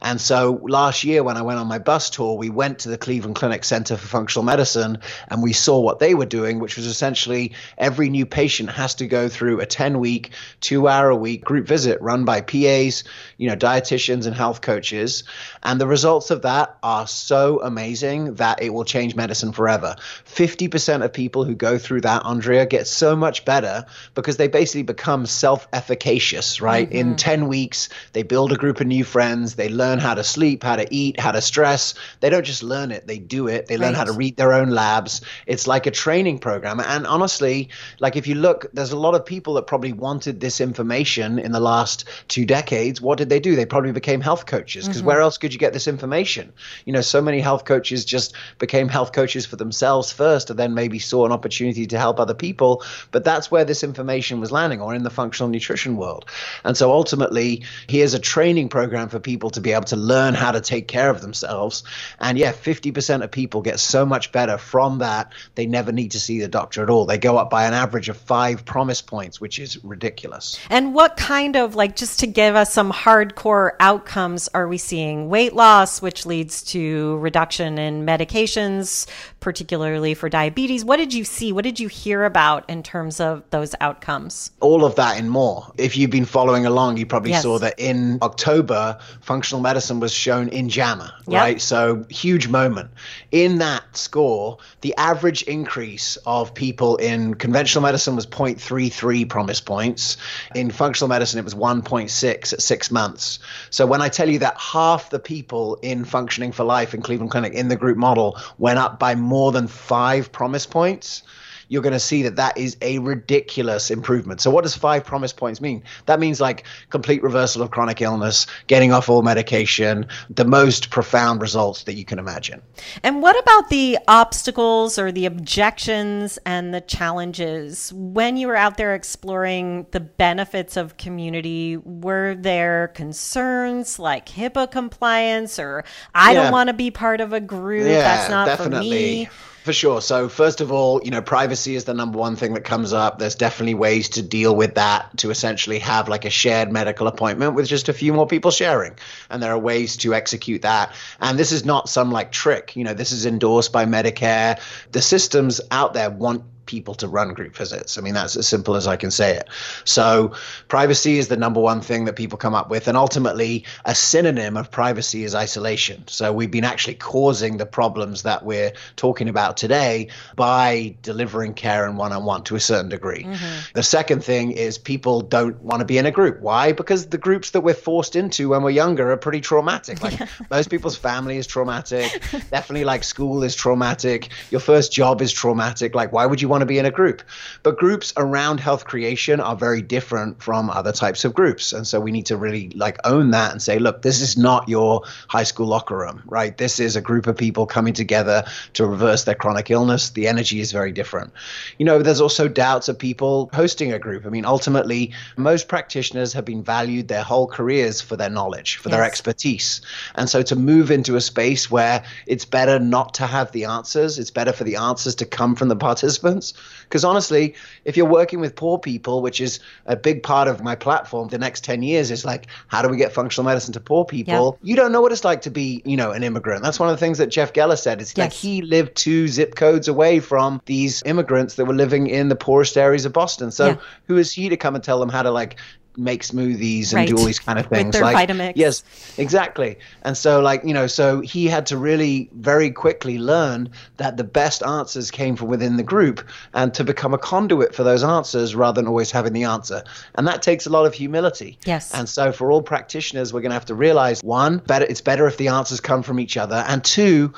And 0.00 0.20
so 0.20 0.60
last 0.62 1.04
year, 1.04 1.22
when 1.22 1.36
I 1.36 1.42
went 1.42 1.58
on 1.58 1.66
my 1.66 1.78
bus 1.78 2.10
tour, 2.10 2.36
we 2.36 2.50
went 2.50 2.80
to 2.80 2.88
the 2.88 2.98
Cleveland 2.98 3.36
Clinic 3.36 3.64
Center 3.64 3.96
for 3.96 4.06
Functional 4.06 4.44
Medicine 4.44 4.98
and 5.28 5.42
we 5.42 5.52
saw 5.52 5.80
what 5.80 5.98
they 5.98 6.14
were 6.14 6.26
doing, 6.26 6.58
which 6.58 6.76
was 6.76 6.86
essentially 6.86 7.52
every 7.78 8.08
new 8.08 8.26
patient 8.26 8.70
has 8.70 8.96
to 8.96 9.06
go 9.06 9.28
through 9.28 9.60
a 9.60 9.66
10 9.66 9.98
week, 9.98 10.30
two 10.60 10.88
hour 10.88 11.10
a 11.10 11.16
week 11.16 11.44
group 11.44 11.66
visit 11.66 12.00
run 12.00 12.24
by 12.24 12.40
PAs, 12.40 13.04
you 13.36 13.48
know, 13.48 13.56
dietitians 13.56 14.26
and 14.26 14.34
health 14.34 14.60
coaches. 14.60 15.24
And 15.62 15.80
the 15.80 15.86
results 15.86 16.30
of 16.30 16.42
that 16.42 16.76
are 16.82 17.06
so 17.06 17.60
amazing 17.62 18.34
that 18.34 18.62
it 18.62 18.70
will 18.70 18.84
change 18.84 19.14
medicine 19.14 19.52
forever. 19.52 19.96
50% 20.26 21.04
of 21.04 21.12
people 21.12 21.44
who 21.44 21.54
go 21.54 21.78
through 21.78 22.02
that, 22.02 22.24
Andrea, 22.24 22.66
get 22.66 22.86
so 22.86 23.16
much 23.16 23.44
better 23.44 23.86
because 24.14 24.36
they 24.36 24.48
basically 24.48 24.82
become 24.82 25.26
self 25.36 25.68
efficacious, 25.72 26.60
right? 26.60 26.88
Mm-hmm. 26.88 27.10
In 27.10 27.16
10 27.16 27.48
weeks, 27.48 27.88
they 28.12 28.22
build 28.22 28.52
a 28.52 28.56
group 28.56 28.80
of 28.80 28.86
new 28.86 29.04
friends. 29.04 29.54
They 29.54 29.68
learn 29.68 29.98
how 29.98 30.14
to 30.14 30.24
sleep, 30.24 30.62
how 30.62 30.76
to 30.76 30.86
eat, 30.90 31.20
how 31.20 31.32
to 31.32 31.40
stress. 31.40 31.94
They 32.20 32.30
don't 32.30 32.44
just 32.44 32.62
learn 32.62 32.90
it, 32.90 33.06
they 33.06 33.18
do 33.18 33.48
it. 33.48 33.66
They 33.66 33.76
learn 33.76 33.92
right. 33.92 33.96
how 33.96 34.04
to 34.04 34.12
read 34.12 34.36
their 34.36 34.52
own 34.52 34.70
labs. 34.70 35.20
It's 35.46 35.66
like 35.66 35.86
a 35.86 35.90
training 35.90 36.38
program. 36.38 36.80
And 36.80 37.06
honestly, 37.06 37.68
like 38.00 38.16
if 38.16 38.26
you 38.26 38.34
look, 38.34 38.66
there's 38.72 38.92
a 38.92 38.98
lot 38.98 39.14
of 39.14 39.24
people 39.24 39.54
that 39.54 39.66
probably 39.66 39.92
wanted 39.92 40.40
this 40.40 40.60
information 40.60 41.38
in 41.38 41.52
the 41.52 41.60
last 41.60 42.04
two 42.28 42.44
decades. 42.44 43.00
What 43.00 43.18
did 43.18 43.28
they 43.28 43.40
do? 43.40 43.56
They 43.56 43.66
probably 43.66 43.92
became 43.92 44.20
health 44.20 44.46
coaches 44.46 44.86
because 44.86 44.98
mm-hmm. 44.98 45.08
where 45.08 45.20
else 45.20 45.38
could 45.38 45.52
you 45.52 45.58
get 45.58 45.72
this 45.72 45.88
information? 45.88 46.52
You 46.84 46.92
know, 46.92 47.00
so 47.00 47.20
many 47.20 47.40
health 47.40 47.64
coaches 47.64 48.04
just 48.04 48.34
became 48.58 48.88
health 48.88 49.12
coaches 49.12 49.46
for 49.46 49.56
themselves 49.56 50.12
first 50.12 50.50
and 50.50 50.58
then 50.58 50.74
maybe 50.74 50.98
saw 50.98 51.26
an 51.26 51.32
opportunity 51.32 51.86
to 51.86 51.98
help 51.98 52.18
other 52.18 52.34
people. 52.34 52.82
But 53.10 53.24
that's 53.24 53.50
where 53.50 53.64
this 53.64 53.82
information 53.82 54.40
was 54.40 54.52
landing 54.52 54.80
or 54.80 54.94
in 54.94 55.02
the 55.02 55.10
functional 55.26 55.50
nutrition 55.50 55.96
world. 55.96 56.24
And 56.62 56.76
so 56.76 56.92
ultimately, 56.92 57.64
here's 57.88 58.14
a 58.14 58.20
training 58.20 58.68
program 58.68 59.08
for 59.08 59.18
people 59.18 59.50
to 59.50 59.60
be 59.60 59.72
able 59.72 59.86
to 59.86 59.96
learn 59.96 60.34
how 60.34 60.52
to 60.52 60.60
take 60.60 60.86
care 60.86 61.10
of 61.10 61.20
themselves. 61.20 61.82
And 62.20 62.38
yeah, 62.38 62.52
50% 62.52 63.24
of 63.24 63.30
people 63.32 63.60
get 63.60 63.80
so 63.80 64.06
much 64.06 64.30
better 64.30 64.56
from 64.56 64.98
that, 64.98 65.32
they 65.56 65.66
never 65.66 65.90
need 65.90 66.12
to 66.12 66.20
see 66.20 66.38
the 66.38 66.46
doctor 66.46 66.84
at 66.84 66.90
all. 66.90 67.06
They 67.06 67.18
go 67.18 67.38
up 67.38 67.50
by 67.50 67.66
an 67.66 67.74
average 67.74 68.08
of 68.08 68.16
five 68.16 68.64
PROMIS 68.64 69.02
points, 69.02 69.40
which 69.40 69.58
is 69.58 69.82
ridiculous. 69.82 70.60
And 70.70 70.94
what 70.94 71.16
kind 71.16 71.56
of, 71.56 71.74
like, 71.74 71.96
just 71.96 72.20
to 72.20 72.28
give 72.28 72.54
us 72.54 72.72
some 72.72 72.92
hardcore 72.92 73.72
outcomes 73.80 74.48
are 74.54 74.68
we 74.68 74.78
seeing? 74.78 75.28
Weight 75.28 75.54
loss, 75.54 76.00
which 76.00 76.24
leads 76.24 76.62
to 76.70 77.16
reduction 77.18 77.78
in 77.78 78.06
medications, 78.06 79.08
particularly 79.40 80.14
for 80.14 80.28
diabetes. 80.28 80.84
What 80.84 80.98
did 80.98 81.12
you 81.12 81.24
see? 81.24 81.50
What 81.50 81.64
did 81.64 81.80
you 81.80 81.88
hear 81.88 82.22
about 82.24 82.70
in 82.70 82.84
terms 82.84 83.18
of 83.18 83.42
those 83.50 83.74
outcomes? 83.80 84.52
All 84.60 84.84
of 84.84 84.94
that 84.94 85.05
that 85.06 85.18
in 85.18 85.28
more. 85.28 85.72
If 85.78 85.96
you've 85.96 86.10
been 86.10 86.24
following 86.24 86.66
along, 86.66 86.96
you 86.96 87.06
probably 87.06 87.30
Yes. 87.30 87.42
saw 87.42 87.58
that 87.60 87.74
in 87.78 88.18
October, 88.22 88.98
functional 89.20 89.62
medicine 89.62 90.00
was 90.00 90.12
shown 90.12 90.48
in 90.48 90.68
JAMA, 90.68 91.12
Yep. 91.28 91.40
right? 91.40 91.60
So 91.60 92.04
huge 92.08 92.48
moment. 92.48 92.90
In 93.30 93.58
that 93.58 93.82
score, 93.96 94.58
the 94.80 94.94
average 94.96 95.42
increase 95.42 96.16
of 96.26 96.54
people 96.54 96.96
in 96.96 97.34
conventional 97.34 97.82
medicine 97.82 98.16
was 98.16 98.26
0.33 98.26 99.24
PROMIS 99.24 99.60
points. 99.60 100.16
In 100.54 100.70
functional 100.70 101.08
medicine, 101.08 101.38
it 101.38 101.44
was 101.44 101.54
1.6 101.54 102.52
at 102.52 102.60
six 102.60 102.90
months. 102.90 103.38
So 103.70 103.86
when 103.86 104.02
I 104.02 104.08
tell 104.08 104.28
you 104.28 104.40
that 104.40 104.56
half 104.58 105.10
the 105.10 105.18
people 105.20 105.78
in 105.82 106.04
Functioning 106.04 106.52
for 106.52 106.64
Life 106.64 106.94
in 106.94 107.00
Cleveland 107.02 107.30
Clinic 107.30 107.52
in 107.54 107.68
the 107.68 107.76
group 107.76 107.96
model 107.96 108.36
went 108.58 108.78
up 108.78 108.98
by 108.98 109.14
more 109.14 109.52
than 109.52 109.68
five 109.68 110.32
PROMIS 110.32 110.66
points, 110.66 111.22
you're 111.68 111.82
going 111.82 111.92
to 111.92 112.00
see 112.00 112.22
that 112.22 112.36
that 112.36 112.56
is 112.56 112.76
a 112.82 112.98
ridiculous 113.00 113.90
improvement. 113.90 114.40
So, 114.40 114.50
what 114.50 114.62
does 114.62 114.76
five 114.76 115.04
PROMIS 115.04 115.32
points 115.32 115.60
mean? 115.60 115.82
That 116.06 116.20
means 116.20 116.40
like 116.40 116.64
complete 116.90 117.22
reversal 117.22 117.62
of 117.62 117.70
chronic 117.70 118.00
illness, 118.00 118.46
getting 118.66 118.92
off 118.92 119.08
all 119.08 119.22
medication, 119.22 120.06
the 120.30 120.44
most 120.44 120.90
profound 120.90 121.40
results 121.40 121.84
that 121.84 121.94
you 121.94 122.04
can 122.04 122.18
imagine. 122.18 122.62
And 123.02 123.22
what 123.22 123.38
about 123.40 123.68
the 123.68 123.98
obstacles 124.08 124.98
or 124.98 125.10
the 125.10 125.26
objections 125.26 126.38
and 126.46 126.72
the 126.72 126.80
challenges? 126.80 127.92
When 127.92 128.36
you 128.36 128.46
were 128.46 128.56
out 128.56 128.76
there 128.76 128.94
exploring 128.94 129.86
the 129.90 130.00
benefits 130.00 130.76
of 130.76 130.96
community, 130.96 131.76
were 131.78 132.34
there 132.38 132.88
concerns 132.88 133.98
like 133.98 134.26
HIPAA 134.28 134.70
compliance 134.70 135.58
or 135.58 135.84
I 136.14 136.32
Yeah. 136.32 136.42
don't 136.44 136.52
want 136.52 136.68
to 136.68 136.74
be 136.74 136.90
part 136.90 137.20
of 137.20 137.32
a 137.32 137.40
group 137.40 137.86
that's 137.86 138.30
not 138.30 138.56
for 138.58 138.68
me? 138.68 139.28
For 139.66 139.72
sure. 139.72 140.00
So, 140.00 140.28
first 140.28 140.60
of 140.60 140.70
all, 140.70 141.00
you 141.02 141.10
know, 141.10 141.20
privacy 141.20 141.74
is 141.74 141.82
the 141.82 141.92
number 141.92 142.18
one 142.18 142.36
thing 142.36 142.54
that 142.54 142.62
comes 142.62 142.92
up. 142.92 143.18
There's 143.18 143.34
definitely 143.34 143.74
ways 143.74 144.10
to 144.10 144.22
deal 144.22 144.54
with 144.54 144.76
that 144.76 145.16
to 145.16 145.30
essentially 145.30 145.80
have 145.80 146.08
like 146.08 146.24
a 146.24 146.30
shared 146.30 146.70
medical 146.70 147.08
appointment 147.08 147.54
with 147.54 147.66
just 147.66 147.88
a 147.88 147.92
few 147.92 148.12
more 148.12 148.28
people 148.28 148.52
sharing. 148.52 148.94
And 149.28 149.42
there 149.42 149.50
are 149.50 149.58
ways 149.58 149.96
to 149.96 150.14
execute 150.14 150.62
that. 150.62 150.94
And 151.18 151.36
this 151.36 151.50
is 151.50 151.64
not 151.64 151.88
some 151.88 152.12
like 152.12 152.30
trick. 152.30 152.76
You 152.76 152.84
know, 152.84 152.94
this 152.94 153.10
is 153.10 153.26
endorsed 153.26 153.72
by 153.72 153.86
Medicare. 153.86 154.60
The 154.92 155.02
systems 155.02 155.60
out 155.72 155.94
there 155.94 156.10
want 156.10 156.44
people 156.66 156.94
to 156.96 157.08
run 157.08 157.32
group 157.34 157.56
visits. 157.56 157.98
I 157.98 158.00
mean, 158.00 158.14
that's 158.14 158.36
as 158.36 158.46
simple 158.46 158.76
as 158.76 158.86
I 158.86 158.96
can 158.96 159.10
say 159.10 159.36
it. 159.36 159.48
So, 159.84 160.34
privacy 160.68 161.18
is 161.18 161.28
the 161.28 161.36
number 161.36 161.60
one 161.60 161.80
thing 161.80 162.04
that 162.06 162.16
people 162.16 162.38
come 162.38 162.54
up 162.54 162.68
with. 162.70 162.88
And 162.88 162.96
ultimately, 162.96 163.64
a 163.84 163.94
synonym 163.94 164.56
of 164.56 164.70
privacy 164.70 165.24
is 165.24 165.34
isolation. 165.34 166.04
So, 166.08 166.32
we've 166.32 166.50
been 166.50 166.64
actually 166.64 166.94
causing 166.94 167.56
the 167.56 167.66
problems 167.66 168.22
that 168.22 168.44
we're 168.44 168.72
talking 168.96 169.28
about 169.28 169.56
today 169.56 170.08
by 170.34 170.96
delivering 171.02 171.54
care 171.54 171.88
in 171.88 171.96
one 171.96 172.12
on 172.12 172.24
one 172.24 172.42
to 172.44 172.56
a 172.56 172.60
certain 172.60 172.88
degree. 172.88 173.24
Mm-hmm. 173.24 173.70
The 173.74 173.82
second 173.82 174.24
thing 174.24 174.52
is 174.52 174.78
people 174.78 175.20
don't 175.20 175.60
want 175.62 175.80
to 175.80 175.86
be 175.86 175.98
in 175.98 176.06
a 176.06 176.10
group. 176.10 176.40
Why? 176.40 176.72
Because 176.72 177.06
the 177.06 177.18
groups 177.18 177.52
that 177.52 177.60
we're 177.60 177.74
forced 177.74 178.16
into 178.16 178.50
when 178.50 178.62
we're 178.62 178.70
younger 178.70 179.12
are 179.12 179.16
pretty 179.16 179.40
traumatic. 179.40 180.02
Like 180.02 180.20
most 180.50 180.70
people's 180.70 180.96
family 180.96 181.36
is 181.36 181.46
traumatic. 181.46 182.20
Definitely, 182.50 182.84
like 182.84 183.04
school 183.04 183.42
is 183.42 183.54
traumatic. 183.54 184.30
Your 184.50 184.60
first 184.60 184.92
job 184.92 185.22
is 185.22 185.32
traumatic. 185.32 185.94
Like, 185.94 186.12
why 186.12 186.26
would 186.26 186.40
you 186.40 186.48
want 186.48 186.55
to 186.62 186.66
be 186.66 186.78
in 186.78 186.86
a 186.86 186.90
group? 186.90 187.22
But 187.62 187.78
groups 187.78 188.12
around 188.16 188.60
health 188.60 188.84
creation 188.84 189.40
are 189.40 189.56
very 189.56 189.82
different 189.82 190.42
from 190.42 190.70
other 190.70 190.92
types 190.92 191.24
of 191.24 191.34
groups. 191.34 191.72
And 191.72 191.86
so 191.86 192.00
we 192.00 192.12
need 192.12 192.26
to 192.26 192.36
really 192.36 192.70
like 192.70 192.98
own 193.04 193.30
that 193.30 193.52
and 193.52 193.62
say, 193.62 193.78
look, 193.78 194.02
this 194.02 194.20
is 194.20 194.36
not 194.36 194.68
your 194.68 195.02
high 195.28 195.44
school 195.44 195.66
locker 195.66 195.96
room, 195.96 196.22
right? 196.26 196.56
This 196.56 196.80
is 196.80 196.96
a 196.96 197.00
group 197.00 197.26
of 197.26 197.36
people 197.36 197.66
coming 197.66 197.92
together 197.92 198.44
to 198.74 198.86
reverse 198.86 199.24
their 199.24 199.34
chronic 199.34 199.70
illness. 199.70 200.10
The 200.10 200.28
energy 200.28 200.60
is 200.60 200.72
very 200.72 200.92
different. 200.92 201.32
You 201.78 201.86
know, 201.86 202.00
there's 202.00 202.20
also 202.20 202.48
doubts 202.48 202.88
of 202.88 202.98
people 202.98 203.50
hosting 203.52 203.92
a 203.92 203.98
group. 203.98 204.26
I 204.26 204.28
mean, 204.28 204.44
ultimately, 204.44 205.12
most 205.36 205.68
practitioners 205.68 206.32
have 206.32 206.44
been 206.44 206.62
valued 206.62 207.08
their 207.08 207.22
whole 207.22 207.46
careers 207.46 208.00
for 208.00 208.16
their 208.16 208.30
knowledge, 208.30 208.76
for 208.76 208.88
their 208.88 209.04
expertise. 209.04 209.80
And 210.14 210.28
so 210.28 210.42
to 210.42 210.56
move 210.56 210.90
into 210.90 211.16
a 211.16 211.20
space 211.20 211.70
where 211.70 212.04
it's 212.26 212.44
better 212.44 212.78
not 212.78 213.14
to 213.14 213.26
have 213.26 213.52
the 213.52 213.64
answers, 213.64 214.18
it's 214.18 214.30
better 214.30 214.52
for 214.52 214.64
the 214.64 214.76
answers 214.76 215.14
to 215.16 215.24
come 215.24 215.56
from 215.56 215.68
the 215.68 215.76
participants. 215.76 216.45
Because 216.84 217.04
honestly, 217.04 217.54
if 217.84 217.96
you're 217.96 218.06
working 218.06 218.40
with 218.40 218.54
poor 218.54 218.78
people, 218.78 219.22
which 219.22 219.40
is 219.40 219.60
a 219.86 219.96
big 219.96 220.22
part 220.22 220.48
of 220.48 220.62
my 220.62 220.74
platform, 220.74 221.28
the 221.28 221.38
next 221.38 221.64
10 221.64 221.82
years 221.82 222.10
is 222.10 222.24
like, 222.24 222.46
how 222.68 222.82
do 222.82 222.88
we 222.88 222.96
get 222.96 223.12
functional 223.12 223.44
medicine 223.44 223.72
to 223.72 223.80
poor 223.80 224.04
people? 224.04 224.58
You 224.62 224.76
don't 224.76 224.92
know 224.92 225.00
what 225.00 225.12
it's 225.12 225.24
like 225.24 225.42
to 225.42 225.50
be, 225.50 225.82
you 225.84 225.96
know, 225.96 226.12
an 226.12 226.22
immigrant. 226.22 226.62
That's 226.62 226.78
one 226.78 226.88
of 226.88 226.94
the 226.94 227.00
things 227.00 227.18
that 227.18 227.28
Jeff 227.28 227.52
Geller 227.52 227.78
said. 227.78 228.00
It's 228.00 228.16
like 228.16 228.32
he 228.32 228.62
lived 228.62 228.96
two 228.96 229.28
zip 229.28 229.54
codes 229.54 229.88
away 229.88 230.20
from 230.20 230.60
these 230.66 231.02
immigrants 231.04 231.54
that 231.54 231.64
were 231.64 231.74
living 231.74 232.06
in 232.06 232.28
the 232.28 232.36
poorest 232.36 232.76
areas 232.76 233.04
of 233.04 233.12
Boston. 233.12 233.50
So 233.50 233.66
Yeah. 233.66 233.76
who 234.06 234.16
is 234.16 234.32
he 234.32 234.48
to 234.48 234.56
come 234.56 234.74
and 234.74 234.84
tell 234.84 235.00
them 235.00 235.08
how 235.08 235.22
to 235.22 235.30
like 235.30 235.56
make 235.96 236.22
smoothies 236.22 236.94
and 236.94 237.08
do 237.08 237.16
all 237.16 237.24
these 237.24 237.38
kind 237.38 237.58
of 237.58 237.66
things. 237.66 237.86
With 237.86 237.92
their 237.94 238.02
like 238.02 238.28
Vitamix. 238.28 238.52
yes 238.56 238.82
exactly 239.18 239.78
and 240.02 240.16
so 240.16 240.40
like 240.40 240.62
you 240.64 240.74
know 240.74 240.86
so 240.86 241.20
he 241.20 241.46
had 241.46 241.66
to 241.66 241.76
really 241.78 242.28
very 242.34 242.70
quickly 242.70 243.18
learn 243.18 243.68
that 243.96 244.16
the 244.16 244.24
best 244.24 244.62
answers 244.62 245.10
came 245.10 245.36
from 245.36 245.48
within 245.48 245.76
the 245.76 245.82
group 245.82 246.26
and 246.54 246.74
to 246.74 246.84
become 246.84 247.14
a 247.14 247.18
conduit 247.18 247.74
for 247.74 247.82
those 247.82 248.04
answers 248.04 248.54
rather 248.54 248.80
than 248.80 248.88
always 248.88 249.10
having 249.10 249.32
the 249.32 249.44
answer 249.44 249.82
and 250.16 250.26
that 250.28 250.42
takes 250.42 250.66
a 250.66 250.70
lot 250.70 250.84
of 250.86 250.94
humility 250.94 251.58
Yes. 251.64 251.92
and 251.94 252.08
so 252.08 252.30
for 252.32 252.50
all 252.52 252.62
practitioners 252.62 253.32
we're 253.32 253.40
going 253.40 253.50
to 253.50 253.54
have 253.54 253.64
to 253.66 253.74
realize 253.74 254.22
one 254.22 254.58
better 254.58 254.84
it's 254.84 255.00
better 255.00 255.26
if 255.26 255.36
the 255.38 255.48
answers 255.48 255.80
come 255.80 256.02
from 256.02 256.20
each 256.20 256.36
other 256.36 256.64
and 256.68 256.84
two 256.84 257.32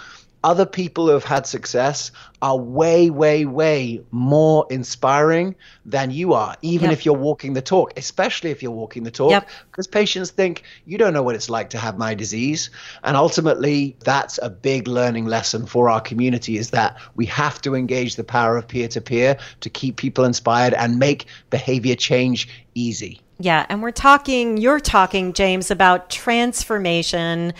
other 0.44 0.66
people 0.66 1.06
who 1.06 1.12
have 1.12 1.24
had 1.24 1.46
success 1.46 2.10
are 2.40 2.56
way, 2.56 3.10
way, 3.10 3.44
way 3.44 4.00
more 4.12 4.66
inspiring 4.70 5.56
than 5.84 6.10
you 6.10 6.32
are, 6.32 6.56
even 6.62 6.90
Yep. 6.90 6.98
if 6.98 7.04
you're 7.04 7.14
walking 7.14 7.54
the 7.54 7.62
talk, 7.62 7.92
especially 7.96 8.50
if 8.50 8.62
you're 8.62 8.70
walking 8.70 9.02
the 9.02 9.10
talk, 9.10 9.32
Yep. 9.32 9.48
because 9.70 9.86
patients 9.88 10.30
think 10.30 10.62
you 10.86 10.96
don't 10.96 11.12
know 11.12 11.22
what 11.22 11.34
it's 11.34 11.50
like 11.50 11.70
to 11.70 11.78
have 11.78 11.98
my 11.98 12.14
disease. 12.14 12.70
And 13.02 13.16
ultimately, 13.16 13.96
that's 14.04 14.38
a 14.40 14.48
big 14.48 14.86
learning 14.86 15.26
lesson 15.26 15.66
for 15.66 15.90
our 15.90 16.00
community 16.00 16.56
is 16.56 16.70
that 16.70 16.96
we 17.16 17.26
have 17.26 17.60
to 17.62 17.74
engage 17.74 18.14
the 18.16 18.24
power 18.24 18.56
of 18.56 18.68
peer 18.68 18.88
to 18.88 19.00
peer 19.00 19.36
to 19.60 19.70
keep 19.70 19.96
people 19.96 20.24
inspired 20.24 20.74
and 20.74 20.98
make 20.98 21.26
behavior 21.50 21.96
change 21.96 22.48
easy. 22.74 23.20
Yeah, 23.40 23.66
and 23.68 23.82
we're 23.82 23.92
talking, 23.92 24.56
you're 24.56 24.80
talking, 24.80 25.32
James, 25.32 25.70
about 25.70 26.10
transformation 26.10 27.54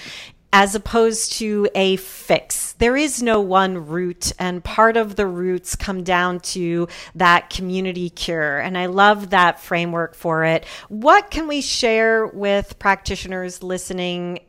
as 0.52 0.74
opposed 0.74 1.32
to 1.32 1.68
a 1.74 1.96
fix. 1.96 2.72
There 2.74 2.96
is 2.96 3.22
no 3.22 3.40
one 3.40 3.86
route, 3.86 4.32
and 4.38 4.64
part 4.64 4.96
of 4.96 5.16
the 5.16 5.26
roots 5.26 5.76
come 5.76 6.04
down 6.04 6.40
to 6.40 6.88
that 7.14 7.50
community 7.50 8.08
cure. 8.08 8.58
And 8.58 8.78
I 8.78 8.86
love 8.86 9.30
that 9.30 9.60
framework 9.60 10.14
for 10.14 10.44
it. 10.44 10.64
What 10.88 11.30
can 11.30 11.48
we 11.48 11.60
share 11.60 12.26
with 12.26 12.78
practitioners 12.78 13.62
listening? 13.62 14.40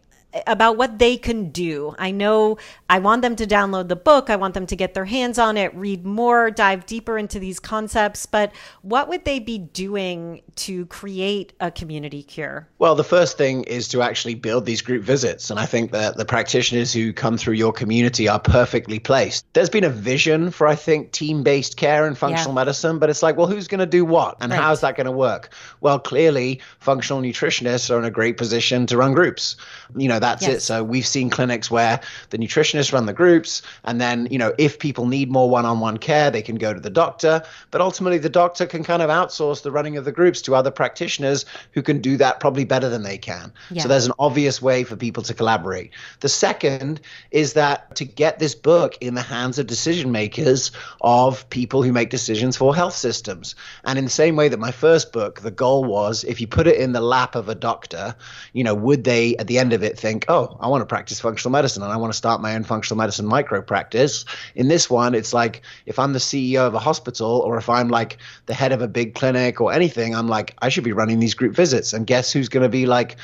About 0.46 0.78
what 0.78 1.00
they 1.00 1.18
can 1.18 1.50
do. 1.50 1.96
I 1.98 2.12
know 2.12 2.60
I 2.88 3.00
want 3.00 3.24
them 3.24 3.36
to 3.38 3.48
download 3.48 3.88
the 3.88 3.96
book. 3.96 4.30
I 4.30 4.36
want 4.36 4.54
them 4.54 4.68
to 4.68 4.76
get 4.76 4.94
their 4.94 5.06
hands 5.06 5.40
on 5.40 5.58
it, 5.58 5.74
read 5.74 6.06
more, 6.06 6.52
dive 6.52 6.86
deeper 6.86 7.18
into 7.18 7.40
these 7.40 7.60
concepts. 7.60 8.28
But 8.28 8.52
what 8.84 9.10
would 9.10 9.26
they 9.26 9.40
be 9.40 9.58
doing 9.58 10.44
to 10.58 10.86
create 10.86 11.54
a 11.60 11.72
community 11.72 12.22
cure? 12.22 12.68
Well, 12.78 12.94
the 12.94 13.04
first 13.04 13.40
thing 13.40 13.64
is 13.64 13.88
to 13.88 14.04
actually 14.04 14.36
build 14.36 14.68
these 14.68 14.84
group 14.84 15.04
visits. 15.04 15.50
And 15.50 15.60
I 15.60 15.66
think 15.66 15.92
that 15.94 16.16
the 16.18 16.26
practitioners 16.26 16.94
who 16.94 17.12
come 17.12 17.36
through 17.36 17.56
your 17.56 17.74
community 17.74 18.28
are 18.28 18.40
perfectly 18.40 19.00
placed. 19.00 19.52
There's 19.54 19.70
been 19.70 19.84
a 19.84 19.90
vision 19.90 20.52
for, 20.52 20.68
I 20.68 20.76
think, 20.76 21.12
team 21.12 21.42
based 21.42 21.76
care 21.76 22.06
and 22.06 22.16
functional 22.16 22.52
Yeah. 22.52 22.62
medicine, 22.62 23.00
but 23.00 23.10
it's 23.10 23.24
like, 23.24 23.36
well, 23.36 23.48
who's 23.48 23.68
going 23.68 23.80
to 23.80 23.88
do 23.88 24.06
what? 24.06 24.36
And 24.42 24.52
Right. 24.52 24.62
how's 24.62 24.82
that 24.82 24.96
going 24.96 25.06
to 25.06 25.12
work? 25.12 25.50
Well, 25.82 25.98
clearly, 25.98 26.62
functional 26.80 27.20
nutritionists 27.24 27.90
are 27.90 27.98
in 27.98 28.06
a 28.06 28.12
great 28.12 28.38
position 28.38 28.86
to 28.86 28.98
run 28.98 29.14
groups. 29.14 29.56
You 29.98 30.08
know, 30.08 30.20
that's 30.30 30.44
Yes. 30.44 30.58
it. 30.58 30.62
So 30.62 30.84
we've 30.84 31.08
seen 31.08 31.30
clinics 31.30 31.72
where 31.72 32.00
the 32.30 32.38
nutritionists 32.38 32.94
run 32.94 33.06
the 33.06 33.14
groups. 33.14 33.62
And 33.84 34.00
then, 34.00 34.28
you 34.32 34.38
know, 34.38 34.54
if 34.58 34.80
people 34.80 35.08
need 35.08 35.32
more 35.32 35.50
one 35.50 35.66
on 35.66 35.80
one 35.80 35.98
care, 35.98 36.30
they 36.32 36.42
can 36.42 36.56
go 36.56 36.74
to 36.74 36.80
the 36.80 36.90
doctor. 36.90 37.44
But 37.72 37.82
ultimately, 37.82 38.18
the 38.20 38.30
doctor 38.30 38.66
can 38.66 38.84
kind 38.84 39.02
of 39.02 39.10
outsource 39.10 39.64
the 39.64 39.72
running 39.72 39.98
of 39.98 40.06
the 40.06 40.12
groups 40.12 40.42
to 40.44 40.56
other 40.56 40.72
practitioners 40.72 41.46
who 41.74 41.82
can 41.82 42.00
do 42.02 42.18
that 42.18 42.40
probably 42.40 42.66
better 42.66 42.90
than 42.90 43.04
they 43.04 43.18
can. 43.18 43.52
Yeah. 43.72 43.84
So 43.84 43.88
there's 43.90 44.06
an 44.06 44.14
obvious 44.20 44.62
way 44.62 44.84
for 44.84 44.96
people 44.96 45.24
to 45.24 45.34
collaborate. 45.34 45.92
The 46.20 46.30
second 46.30 47.02
is 47.32 47.54
that 47.54 47.96
to 47.96 48.06
get 48.06 48.40
this 48.40 48.56
book 48.56 48.98
in 49.02 49.16
the 49.16 49.22
hands 49.22 49.60
of 49.60 49.68
decision 49.68 50.12
makers 50.12 50.72
of 51.02 51.50
people 51.50 51.84
who 51.84 51.92
make 51.92 52.10
decisions 52.10 52.58
for 52.58 52.76
health 52.76 52.96
systems. 52.96 53.56
And 53.86 53.98
in 53.98 54.06
the 54.06 54.12
same 54.12 54.36
way 54.36 54.50
that 54.50 54.60
my 54.60 54.72
first 54.72 55.12
book, 55.12 55.42
the 55.42 55.52
goal 55.52 55.84
was 55.84 56.24
if 56.24 56.42
you 56.42 56.48
put 56.48 56.68
it 56.68 56.78
in 56.78 56.92
the 56.92 57.02
lap 57.02 57.36
of 57.36 57.50
a 57.50 57.56
doctor, 57.56 58.16
you 58.54 58.64
know, 58.64 58.76
would 58.76 59.04
they 59.04 59.36
at 59.38 59.48
the 59.48 59.60
end 59.60 59.74
of 59.74 59.84
it 59.84 59.98
think, 60.10 60.26
oh, 60.28 60.58
I 60.60 60.68
want 60.68 60.82
to 60.82 60.86
practice 60.86 61.20
functional 61.20 61.52
medicine 61.52 61.84
and 61.84 61.92
I 61.92 61.98
want 61.98 62.12
to 62.12 62.18
start 62.18 62.42
my 62.42 62.56
own 62.56 62.64
functional 62.64 62.98
medicine 62.98 63.28
micro 63.28 63.62
practice? 63.62 64.26
In 64.56 64.68
this 64.68 64.90
one, 64.90 65.14
it's 65.14 65.34
like 65.34 65.62
if 65.86 66.00
I'm 66.00 66.14
the 66.14 66.20
CEO 66.20 66.66
of 66.66 66.74
a 66.74 66.80
hospital 66.80 67.42
or 67.46 67.58
if 67.58 67.70
I'm 67.70 67.90
like 67.90 68.18
the 68.48 68.56
head 68.56 68.72
of 68.72 68.82
a 68.82 68.88
big 68.88 69.14
clinic 69.14 69.62
or 69.62 69.72
anything, 69.72 70.16
I'm 70.16 70.28
like, 70.28 70.56
I 70.64 70.70
should 70.70 70.84
be 70.84 70.94
running 70.94 71.20
these 71.20 71.36
group 71.36 71.56
visits. 71.56 71.94
And 71.94 72.08
guess 72.08 72.34
who's 72.34 72.50
going 72.50 72.64
to 72.64 72.70
be 72.70 72.88
like 72.88 73.18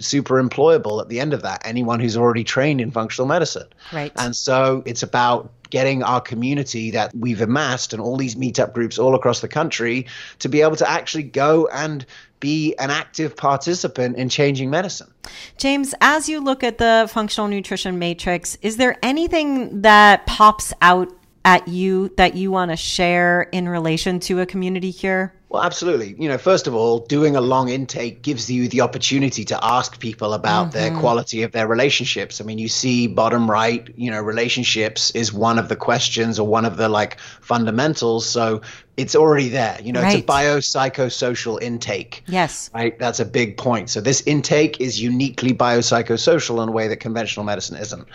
super 0.00 0.42
employable 0.42 1.00
at 1.00 1.08
the 1.08 1.20
end 1.20 1.32
of 1.32 1.42
that? 1.42 1.62
Anyone 1.64 2.00
who's 2.00 2.16
already 2.16 2.42
trained 2.42 2.80
in 2.80 2.90
functional 2.90 3.28
medicine. 3.28 3.68
Right. 3.92 4.12
And 4.16 4.34
so 4.34 4.82
it's 4.84 5.04
about 5.04 5.52
getting 5.72 6.02
our 6.02 6.20
community 6.20 6.90
that 6.90 7.10
we've 7.14 7.40
amassed 7.40 7.94
and 7.94 8.02
all 8.02 8.18
these 8.18 8.34
meetup 8.34 8.74
groups 8.74 8.98
all 8.98 9.14
across 9.14 9.40
the 9.40 9.48
country 9.48 10.06
to 10.38 10.50
be 10.50 10.60
able 10.60 10.76
to 10.76 10.88
actually 10.88 11.22
go 11.22 11.66
and 11.72 12.04
be 12.40 12.74
an 12.76 12.90
active 12.90 13.34
participant 13.34 14.18
in 14.18 14.28
changing 14.28 14.68
medicine. 14.68 15.10
James, 15.56 15.94
as 16.02 16.28
you 16.28 16.40
look 16.40 16.62
at 16.62 16.76
the 16.76 17.08
functional 17.10 17.48
nutrition 17.48 17.98
matrix, 17.98 18.58
is 18.60 18.76
there 18.76 18.98
anything 19.02 19.80
that 19.80 20.26
pops 20.26 20.74
out 20.82 21.08
at 21.46 21.66
you 21.66 22.12
that 22.18 22.34
you 22.34 22.50
want 22.50 22.70
to 22.70 22.76
share 22.76 23.48
in 23.50 23.66
relation 23.66 24.20
to 24.20 24.40
a 24.40 24.46
community 24.46 24.92
cure? 24.92 25.32
Well, 25.52 25.62
absolutely. 25.62 26.16
You 26.18 26.30
know, 26.30 26.38
first 26.38 26.66
of 26.66 26.74
all, 26.74 27.00
doing 27.00 27.36
a 27.36 27.42
long 27.42 27.68
intake 27.68 28.22
gives 28.22 28.50
you 28.50 28.68
the 28.68 28.80
opportunity 28.80 29.44
to 29.44 29.62
ask 29.62 30.00
people 30.00 30.32
about 30.32 30.68
mm-hmm. 30.68 30.78
their 30.78 30.98
quality 30.98 31.42
of 31.42 31.52
their 31.52 31.66
relationships. 31.66 32.40
I 32.40 32.44
mean, 32.44 32.56
you 32.56 32.68
see 32.68 33.06
bottom 33.06 33.50
right, 33.50 33.86
you 33.94 34.10
know, 34.10 34.22
relationships 34.22 35.10
is 35.10 35.30
one 35.30 35.58
of 35.58 35.68
the 35.68 35.76
questions 35.76 36.38
or 36.38 36.46
one 36.46 36.64
of 36.64 36.78
the 36.78 36.88
like 36.88 37.20
fundamentals. 37.42 38.26
So 38.26 38.62
it's 38.96 39.14
already 39.14 39.50
there. 39.50 39.78
You 39.82 39.92
know, 39.92 40.00
right. 40.00 40.16
it's 40.16 40.24
a 40.24 40.26
biopsychosocial 40.26 41.60
intake. 41.60 42.24
Yes. 42.28 42.70
Right. 42.72 42.98
That's 42.98 43.20
a 43.20 43.26
big 43.26 43.58
point. 43.58 43.90
So 43.90 44.00
this 44.00 44.22
intake 44.22 44.80
is 44.80 45.02
uniquely 45.02 45.52
biopsychosocial 45.52 46.62
in 46.62 46.70
a 46.70 46.72
way 46.72 46.88
that 46.88 46.96
conventional 46.96 47.44
medicine 47.44 47.76
isn't. 47.76 48.08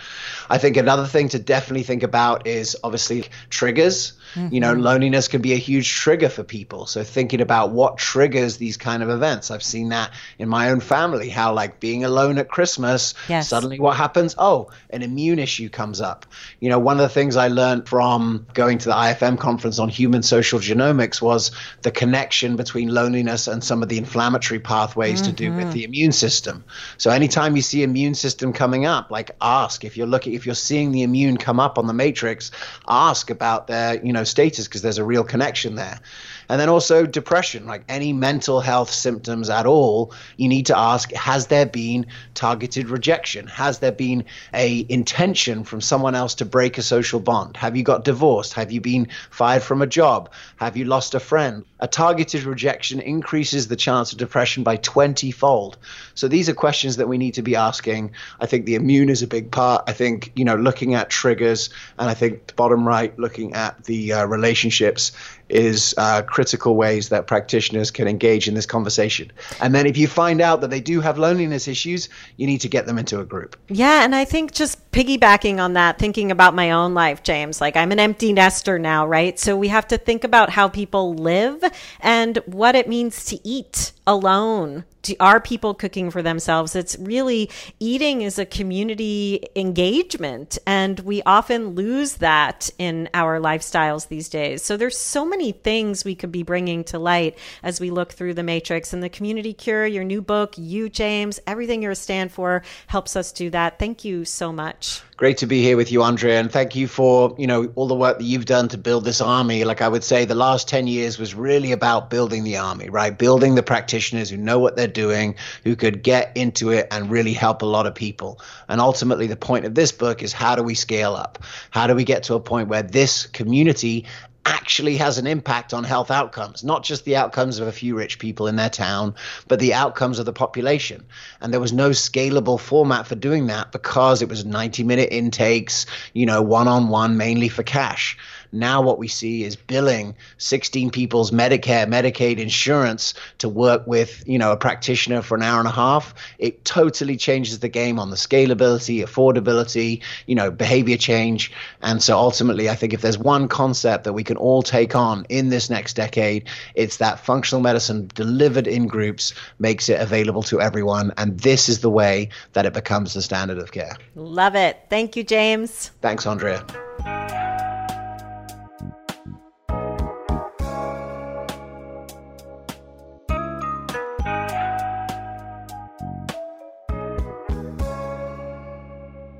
I 0.50 0.58
think 0.58 0.76
another 0.76 1.06
thing 1.06 1.28
to 1.28 1.38
definitely 1.38 1.84
think 1.84 2.02
about 2.02 2.48
is 2.48 2.76
obviously 2.82 3.26
triggers. 3.48 4.14
Mm-hmm. 4.34 4.54
You 4.54 4.60
know, 4.60 4.72
mm-hmm. 4.72 4.82
loneliness 4.82 5.28
can 5.28 5.42
be 5.42 5.52
a 5.52 5.56
huge 5.56 5.92
trigger 5.92 6.28
for 6.28 6.42
people. 6.42 6.86
So 6.86 7.04
thinking 7.04 7.40
about 7.40 7.70
what 7.70 7.98
triggers 7.98 8.56
these 8.56 8.76
kind 8.76 9.02
of 9.02 9.10
events. 9.10 9.50
I've 9.50 9.62
seen 9.62 9.90
that 9.90 10.12
in 10.38 10.48
my 10.48 10.70
own 10.70 10.80
family, 10.80 11.28
how 11.28 11.52
like 11.52 11.80
being 11.80 12.04
alone 12.04 12.38
at 12.38 12.48
Christmas, 12.48 13.14
yes. 13.28 13.48
suddenly 13.48 13.78
what 13.78 13.96
happens? 13.96 14.34
Oh, 14.38 14.70
an 14.90 15.02
immune 15.02 15.38
issue 15.38 15.68
comes 15.68 16.00
up. 16.00 16.26
You 16.60 16.68
know, 16.68 16.78
one 16.78 16.96
of 16.96 17.02
the 17.02 17.08
things 17.08 17.36
I 17.36 17.48
learned 17.48 17.88
from 17.88 18.46
going 18.54 18.78
to 18.78 18.88
the 18.88 18.94
IFM 18.94 19.38
conference 19.38 19.78
on 19.78 19.88
human 19.88 20.22
social 20.22 20.58
genomics 20.58 21.20
was 21.22 21.50
the 21.82 21.90
connection 21.90 22.56
between 22.56 22.88
loneliness 22.88 23.48
and 23.48 23.62
some 23.62 23.82
of 23.82 23.88
the 23.88 23.98
inflammatory 23.98 24.60
pathways 24.60 25.22
mm-hmm. 25.22 25.30
to 25.30 25.36
do 25.36 25.52
with 25.52 25.64
mm-hmm. 25.64 25.70
the 25.72 25.84
immune 25.84 26.12
system. 26.12 26.64
So 26.96 27.10
anytime 27.10 27.56
you 27.56 27.62
see 27.62 27.82
immune 27.82 28.14
system 28.14 28.52
coming 28.52 28.86
up, 28.86 29.10
like 29.10 29.30
ask 29.40 29.84
if 29.84 29.96
you're 29.96 30.06
looking 30.06 30.34
if 30.34 30.46
you're 30.46 30.54
seeing 30.54 30.92
the 30.92 31.02
immune 31.02 31.36
come 31.36 31.60
up 31.60 31.78
on 31.78 31.86
the 31.86 31.92
matrix, 31.92 32.50
ask 32.86 33.30
about 33.30 33.66
their, 33.66 34.04
you 34.04 34.12
know, 34.12 34.17
status 34.26 34.66
because 34.66 34.82
there's 34.82 34.98
a 34.98 35.04
real 35.04 35.24
connection 35.24 35.74
there. 35.74 36.00
And 36.48 36.60
then 36.60 36.68
also 36.68 37.06
depression, 37.06 37.66
like 37.66 37.84
any 37.88 38.12
mental 38.12 38.60
health 38.60 38.90
symptoms 38.90 39.50
at 39.50 39.66
all, 39.66 40.12
you 40.36 40.48
need 40.48 40.66
to 40.66 40.78
ask 40.78 41.12
has 41.12 41.48
there 41.48 41.66
been 41.66 42.06
targeted 42.34 42.88
rejection? 42.88 43.46
Has 43.46 43.80
there 43.80 43.92
been 43.92 44.24
a 44.54 44.86
intention 44.88 45.64
from 45.64 45.80
someone 45.80 46.14
else 46.14 46.36
to 46.36 46.44
break 46.44 46.78
a 46.78 46.82
social 46.82 47.20
bond? 47.20 47.56
Have 47.56 47.76
you 47.76 47.82
got 47.82 48.04
divorced? 48.04 48.54
Have 48.54 48.72
you 48.72 48.80
been 48.80 49.08
fired 49.30 49.62
from 49.62 49.82
a 49.82 49.86
job? 49.86 50.30
Have 50.56 50.76
you 50.76 50.84
lost 50.84 51.14
a 51.14 51.20
friend? 51.20 51.64
A 51.80 51.86
targeted 51.86 52.44
rejection 52.44 53.00
increases 53.00 53.68
the 53.68 53.76
chance 53.76 54.12
of 54.12 54.18
depression 54.18 54.64
by 54.64 54.76
20 54.76 55.30
fold. 55.30 55.76
So 56.14 56.26
these 56.28 56.48
are 56.48 56.54
questions 56.54 56.96
that 56.96 57.08
we 57.08 57.18
need 57.18 57.34
to 57.34 57.42
be 57.42 57.56
asking. 57.56 58.12
I 58.40 58.46
think 58.46 58.66
the 58.66 58.74
immune 58.74 59.10
is 59.10 59.22
a 59.22 59.28
big 59.28 59.50
part. 59.52 59.84
I 59.86 59.92
think, 59.92 60.32
you 60.34 60.44
know, 60.44 60.56
looking 60.56 60.94
at 60.94 61.10
triggers 61.10 61.70
and 61.98 62.08
I 62.08 62.14
think 62.14 62.56
bottom 62.56 62.86
right, 62.86 63.16
looking 63.18 63.54
at 63.54 63.84
the 63.84 64.14
uh, 64.14 64.26
relationships 64.26 65.12
is 65.48 65.94
uh, 65.96 66.22
critical 66.22 66.76
ways 66.76 67.08
that 67.08 67.26
practitioners 67.26 67.90
can 67.90 68.08
engage 68.08 68.48
in 68.48 68.54
this 68.54 68.66
conversation. 68.66 69.30
And 69.60 69.74
then 69.74 69.86
if 69.86 69.96
you 69.96 70.06
find 70.06 70.40
out 70.40 70.60
that 70.60 70.70
they 70.70 70.80
do 70.80 71.00
have 71.00 71.18
loneliness 71.18 71.68
issues, 71.68 72.08
you 72.36 72.46
need 72.46 72.60
to 72.60 72.68
get 72.68 72.86
them 72.86 72.98
into 72.98 73.20
a 73.20 73.24
group. 73.24 73.56
Yeah. 73.68 74.04
And 74.04 74.14
I 74.14 74.24
think 74.24 74.52
just 74.52 74.90
piggybacking 74.92 75.58
on 75.58 75.74
that, 75.74 75.98
thinking 75.98 76.30
about 76.30 76.54
my 76.54 76.70
own 76.70 76.94
life, 76.94 77.22
James, 77.22 77.60
like 77.60 77.76
I'm 77.76 77.92
an 77.92 78.00
empty 78.00 78.32
nester 78.32 78.78
now, 78.78 79.06
right? 79.06 79.38
So 79.38 79.56
we 79.56 79.68
have 79.68 79.86
to 79.88 79.98
think 79.98 80.24
about 80.24 80.50
how 80.50 80.68
people 80.68 81.14
live 81.14 81.62
and 82.00 82.38
what 82.46 82.74
it 82.74 82.88
means 82.88 83.24
to 83.26 83.38
eat 83.46 83.92
alone 84.06 84.84
are 85.20 85.40
people 85.40 85.74
cooking 85.74 86.10
for 86.10 86.22
themselves? 86.22 86.74
It's 86.76 86.96
really 86.98 87.50
eating 87.80 88.22
is 88.22 88.38
a 88.38 88.46
community 88.46 89.44
engagement 89.56 90.58
and 90.66 91.00
we 91.00 91.22
often 91.22 91.70
lose 91.70 92.14
that 92.16 92.70
in 92.78 93.08
our 93.14 93.40
lifestyles 93.40 94.08
these 94.08 94.28
days. 94.28 94.62
So 94.62 94.76
there's 94.76 94.98
so 94.98 95.24
many 95.24 95.52
things 95.52 96.04
we 96.04 96.14
could 96.14 96.32
be 96.32 96.42
bringing 96.42 96.84
to 96.84 96.98
light 96.98 97.38
as 97.62 97.80
we 97.80 97.90
look 97.90 98.12
through 98.12 98.34
the 98.34 98.42
matrix 98.42 98.92
and 98.92 99.02
the 99.02 99.08
community 99.08 99.52
cure 99.52 99.86
your 99.86 100.04
new 100.04 100.20
book 100.20 100.54
you 100.56 100.88
james 100.88 101.40
everything 101.46 101.82
you're 101.82 101.92
a 101.92 101.96
stand 101.96 102.32
for 102.32 102.62
helps 102.86 103.16
us 103.16 103.32
do 103.32 103.50
that. 103.50 103.78
Thank 103.78 104.04
you 104.04 104.24
so 104.24 104.52
much 104.52 105.02
great 105.18 105.38
to 105.38 105.46
be 105.46 105.60
here 105.60 105.76
with 105.76 105.92
you 105.92 106.02
andrea 106.02 106.40
and 106.40 106.50
thank 106.50 106.74
you 106.74 106.88
for 106.88 107.34
you 107.38 107.46
know 107.46 107.70
all 107.74 107.88
the 107.88 107.94
work 107.94 108.18
that 108.18 108.24
you've 108.24 108.46
done 108.46 108.68
to 108.68 108.78
build 108.78 109.04
this 109.04 109.20
army. 109.20 109.64
Like 109.64 109.82
i 109.82 109.88
would 109.88 110.04
say 110.04 110.24
the 110.24 110.34
last 110.34 110.68
10 110.68 110.86
years 110.86 111.18
was 111.18 111.34
really 111.34 111.72
about 111.72 112.08
building 112.08 112.44
the 112.44 112.56
army 112.56 112.88
right? 112.88 113.16
Building 113.16 113.54
the 113.54 113.62
practitioners 113.62 114.30
who 114.30 114.36
know 114.36 114.58
what 114.58 114.76
they're 114.76 114.86
doing 114.86 115.34
who 115.64 115.76
could 115.76 116.02
get 116.02 116.36
into 116.36 116.70
it 116.70 116.88
and 116.90 117.10
really 117.10 117.32
help 117.32 117.62
a 117.62 117.66
lot 117.66 117.86
of 117.86 117.94
people. 117.94 118.40
And 118.68 118.80
ultimately 118.80 119.26
the 119.26 119.36
point 119.36 119.64
of 119.64 119.74
this 119.74 119.92
book 119.92 120.22
is 120.22 120.32
how 120.32 120.54
do 120.54 120.62
we 120.62 120.74
scale 120.74 121.14
up? 121.14 121.42
How 121.70 121.86
do 121.86 121.94
we 121.94 122.04
get 122.04 122.24
to 122.24 122.34
a 122.34 122.40
point 122.40 122.68
where 122.68 122.82
this 122.82 123.26
community 123.26 124.06
actually 124.48 124.96
has 124.96 125.18
an 125.18 125.26
impact 125.26 125.74
on 125.74 125.84
health 125.84 126.10
outcomes, 126.10 126.64
not 126.64 126.82
just 126.82 127.04
the 127.04 127.16
outcomes 127.16 127.58
of 127.58 127.68
a 127.68 127.72
few 127.72 127.94
rich 127.96 128.18
people 128.18 128.46
in 128.46 128.56
their 128.56 128.70
town, 128.70 129.14
but 129.46 129.60
the 129.60 129.74
outcomes 129.74 130.18
of 130.18 130.24
the 130.24 130.32
population. 130.32 131.04
And 131.40 131.52
there 131.52 131.60
was 131.60 131.72
no 131.72 131.90
scalable 131.90 132.58
format 132.58 133.06
for 133.06 133.14
doing 133.14 133.48
that 133.48 133.72
because 133.72 134.22
it 134.22 134.28
was 134.28 134.44
90 134.44 134.84
minute 134.84 135.10
intakes, 135.12 135.84
you 136.14 136.24
know, 136.24 136.40
one 136.40 136.66
on 136.66 136.88
one, 136.88 137.18
mainly 137.18 137.48
for 137.48 137.62
cash. 137.62 138.16
Now, 138.52 138.82
what 138.82 138.98
we 138.98 139.08
see 139.08 139.44
is 139.44 139.56
billing 139.56 140.16
16 140.38 140.90
people's 140.90 141.30
Medicare, 141.30 141.86
Medicaid 141.86 142.38
insurance 142.38 143.14
to 143.38 143.48
work 143.48 143.86
with, 143.86 144.24
you 144.26 144.38
know, 144.38 144.52
a 144.52 144.56
practitioner 144.56 145.22
for 145.22 145.36
an 145.36 145.42
hour 145.42 145.58
and 145.58 145.68
a 145.68 145.72
half. 145.72 146.14
It 146.38 146.64
totally 146.64 147.16
changes 147.16 147.58
the 147.58 147.68
game 147.68 147.98
on 147.98 148.10
the 148.10 148.16
scalability, 148.16 149.02
affordability, 149.02 150.02
you 150.26 150.34
know, 150.34 150.50
behavior 150.50 150.96
change. 150.96 151.52
And 151.82 152.02
so 152.02 152.16
ultimately, 152.16 152.68
I 152.70 152.74
think 152.74 152.92
if 152.92 153.00
there's 153.00 153.18
one 153.18 153.48
concept 153.48 154.04
that 154.04 154.12
we 154.12 154.24
can 154.24 154.36
all 154.36 154.62
take 154.62 154.94
on 154.94 155.26
in 155.28 155.48
this 155.48 155.70
next 155.70 155.94
decade, 155.94 156.48
it's 156.74 156.98
that 156.98 157.20
functional 157.20 157.62
medicine 157.62 158.10
delivered 158.14 158.66
in 158.66 158.86
groups 158.86 159.34
makes 159.58 159.88
it 159.88 160.00
available 160.00 160.42
to 160.44 160.60
everyone. 160.60 161.12
And 161.16 161.38
this 161.40 161.68
is 161.68 161.80
the 161.80 161.90
way 161.90 162.30
that 162.52 162.66
it 162.66 162.72
becomes 162.72 163.14
the 163.14 163.22
standard 163.22 163.58
of 163.58 163.72
care. 163.72 163.96
Love 164.14 164.54
it. 164.54 164.78
Thank 164.88 165.16
you, 165.16 165.24
James. 165.24 165.90
Thanks, 166.00 166.26
Andrea. 166.26 166.64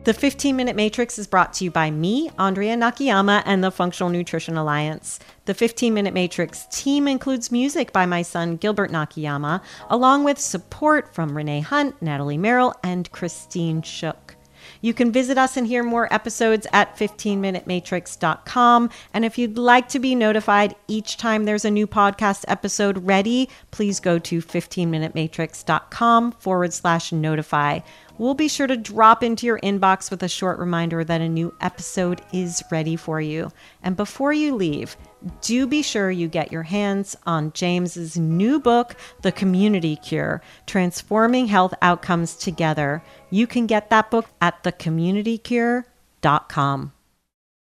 The 0.09 0.15
15 0.15 0.57
Minute 0.57 0.75
Matrix 0.75 1.19
is 1.19 1.27
brought 1.27 1.53
to 1.53 1.65
you 1.65 1.71
by 1.71 1.91
me, 1.91 2.31
Andrea 2.39 2.75
Nakayama, 2.77 3.43
and 3.45 3.63
the 3.63 3.71
Functional 3.71 4.09
Nutrition 4.09 4.57
Alliance. 4.57 5.21
The 5.45 5.53
15 5.53 5.93
Minute 5.93 6.15
Matrix 6.15 6.65
team 6.71 7.07
includes 7.07 7.53
music 7.53 7.93
by 7.93 8.07
my 8.07 8.23
son, 8.23 8.57
Gilbert 8.57 8.91
Nakayama, 8.91 9.61
along 9.91 10.25
with 10.25 10.39
support 10.39 11.15
from 11.15 11.37
Renee 11.37 11.61
Hunt, 11.61 12.01
Natalie 12.01 12.39
Merrill, 12.39 12.75
and 12.83 13.13
Christine 13.13 13.83
Shook. 13.83 14.38
You 14.81 14.95
can 14.95 15.13
visit 15.13 15.39
us 15.39 15.57
and 15.57 15.67
hear 15.67 15.83
more 15.83 16.13
episodes 16.13 16.67
at 16.73 16.97
15minutematrix.com. 16.97 18.91
And 19.13 19.25
if 19.25 19.39
you'd 19.39 19.59
like 19.59 19.89
to 19.89 19.99
be 19.99 20.15
notified 20.15 20.77
each 20.87 21.17
time 21.17 21.45
there's 21.45 21.65
a 21.65 21.71
new 21.71 21.87
podcast 21.87 22.45
episode 22.49 23.07
ready, 23.07 23.49
please 23.71 24.01
go 24.01 24.19
to 24.19 24.41
15minutematrix.com 24.41 26.33
forward 26.33 26.73
slash 26.73 27.13
notify. 27.13 27.81
We'll 28.19 28.35
be 28.35 28.49
sure 28.49 28.67
to 28.67 28.77
drop 28.77 29.23
into 29.23 29.47
your 29.47 29.61
inbox 29.61 30.11
with 30.11 30.25
a 30.25 30.29
short 30.29 30.59
reminder 30.59 31.05
that 31.05 31.21
a 31.21 31.29
new 31.29 31.55
episode 31.61 32.21
is 32.33 32.65
ready 32.71 32.97
for 32.97 33.21
you. 33.21 33.53
And 33.83 33.97
before 33.97 34.33
you 34.33 34.57
leave, 34.57 34.97
do 35.41 35.67
be 35.67 35.83
sure 35.83 36.11
you 36.11 36.29
get 36.29 36.53
your 36.53 36.65
hands 36.65 37.17
on 37.27 37.53
James's 37.53 38.17
new 38.17 38.61
book, 38.61 38.95
The 39.23 39.33
Community 39.33 39.97
Cure 39.97 40.41
Transforming 40.67 41.49
Health 41.49 41.75
Outcomes 41.83 42.37
Together. 42.37 43.03
You 43.31 43.47
can 43.47 43.67
get 43.67 43.91
that 43.91 44.11
book 44.11 44.27
at 44.41 44.63
thecommunitycure.com. 44.63 46.93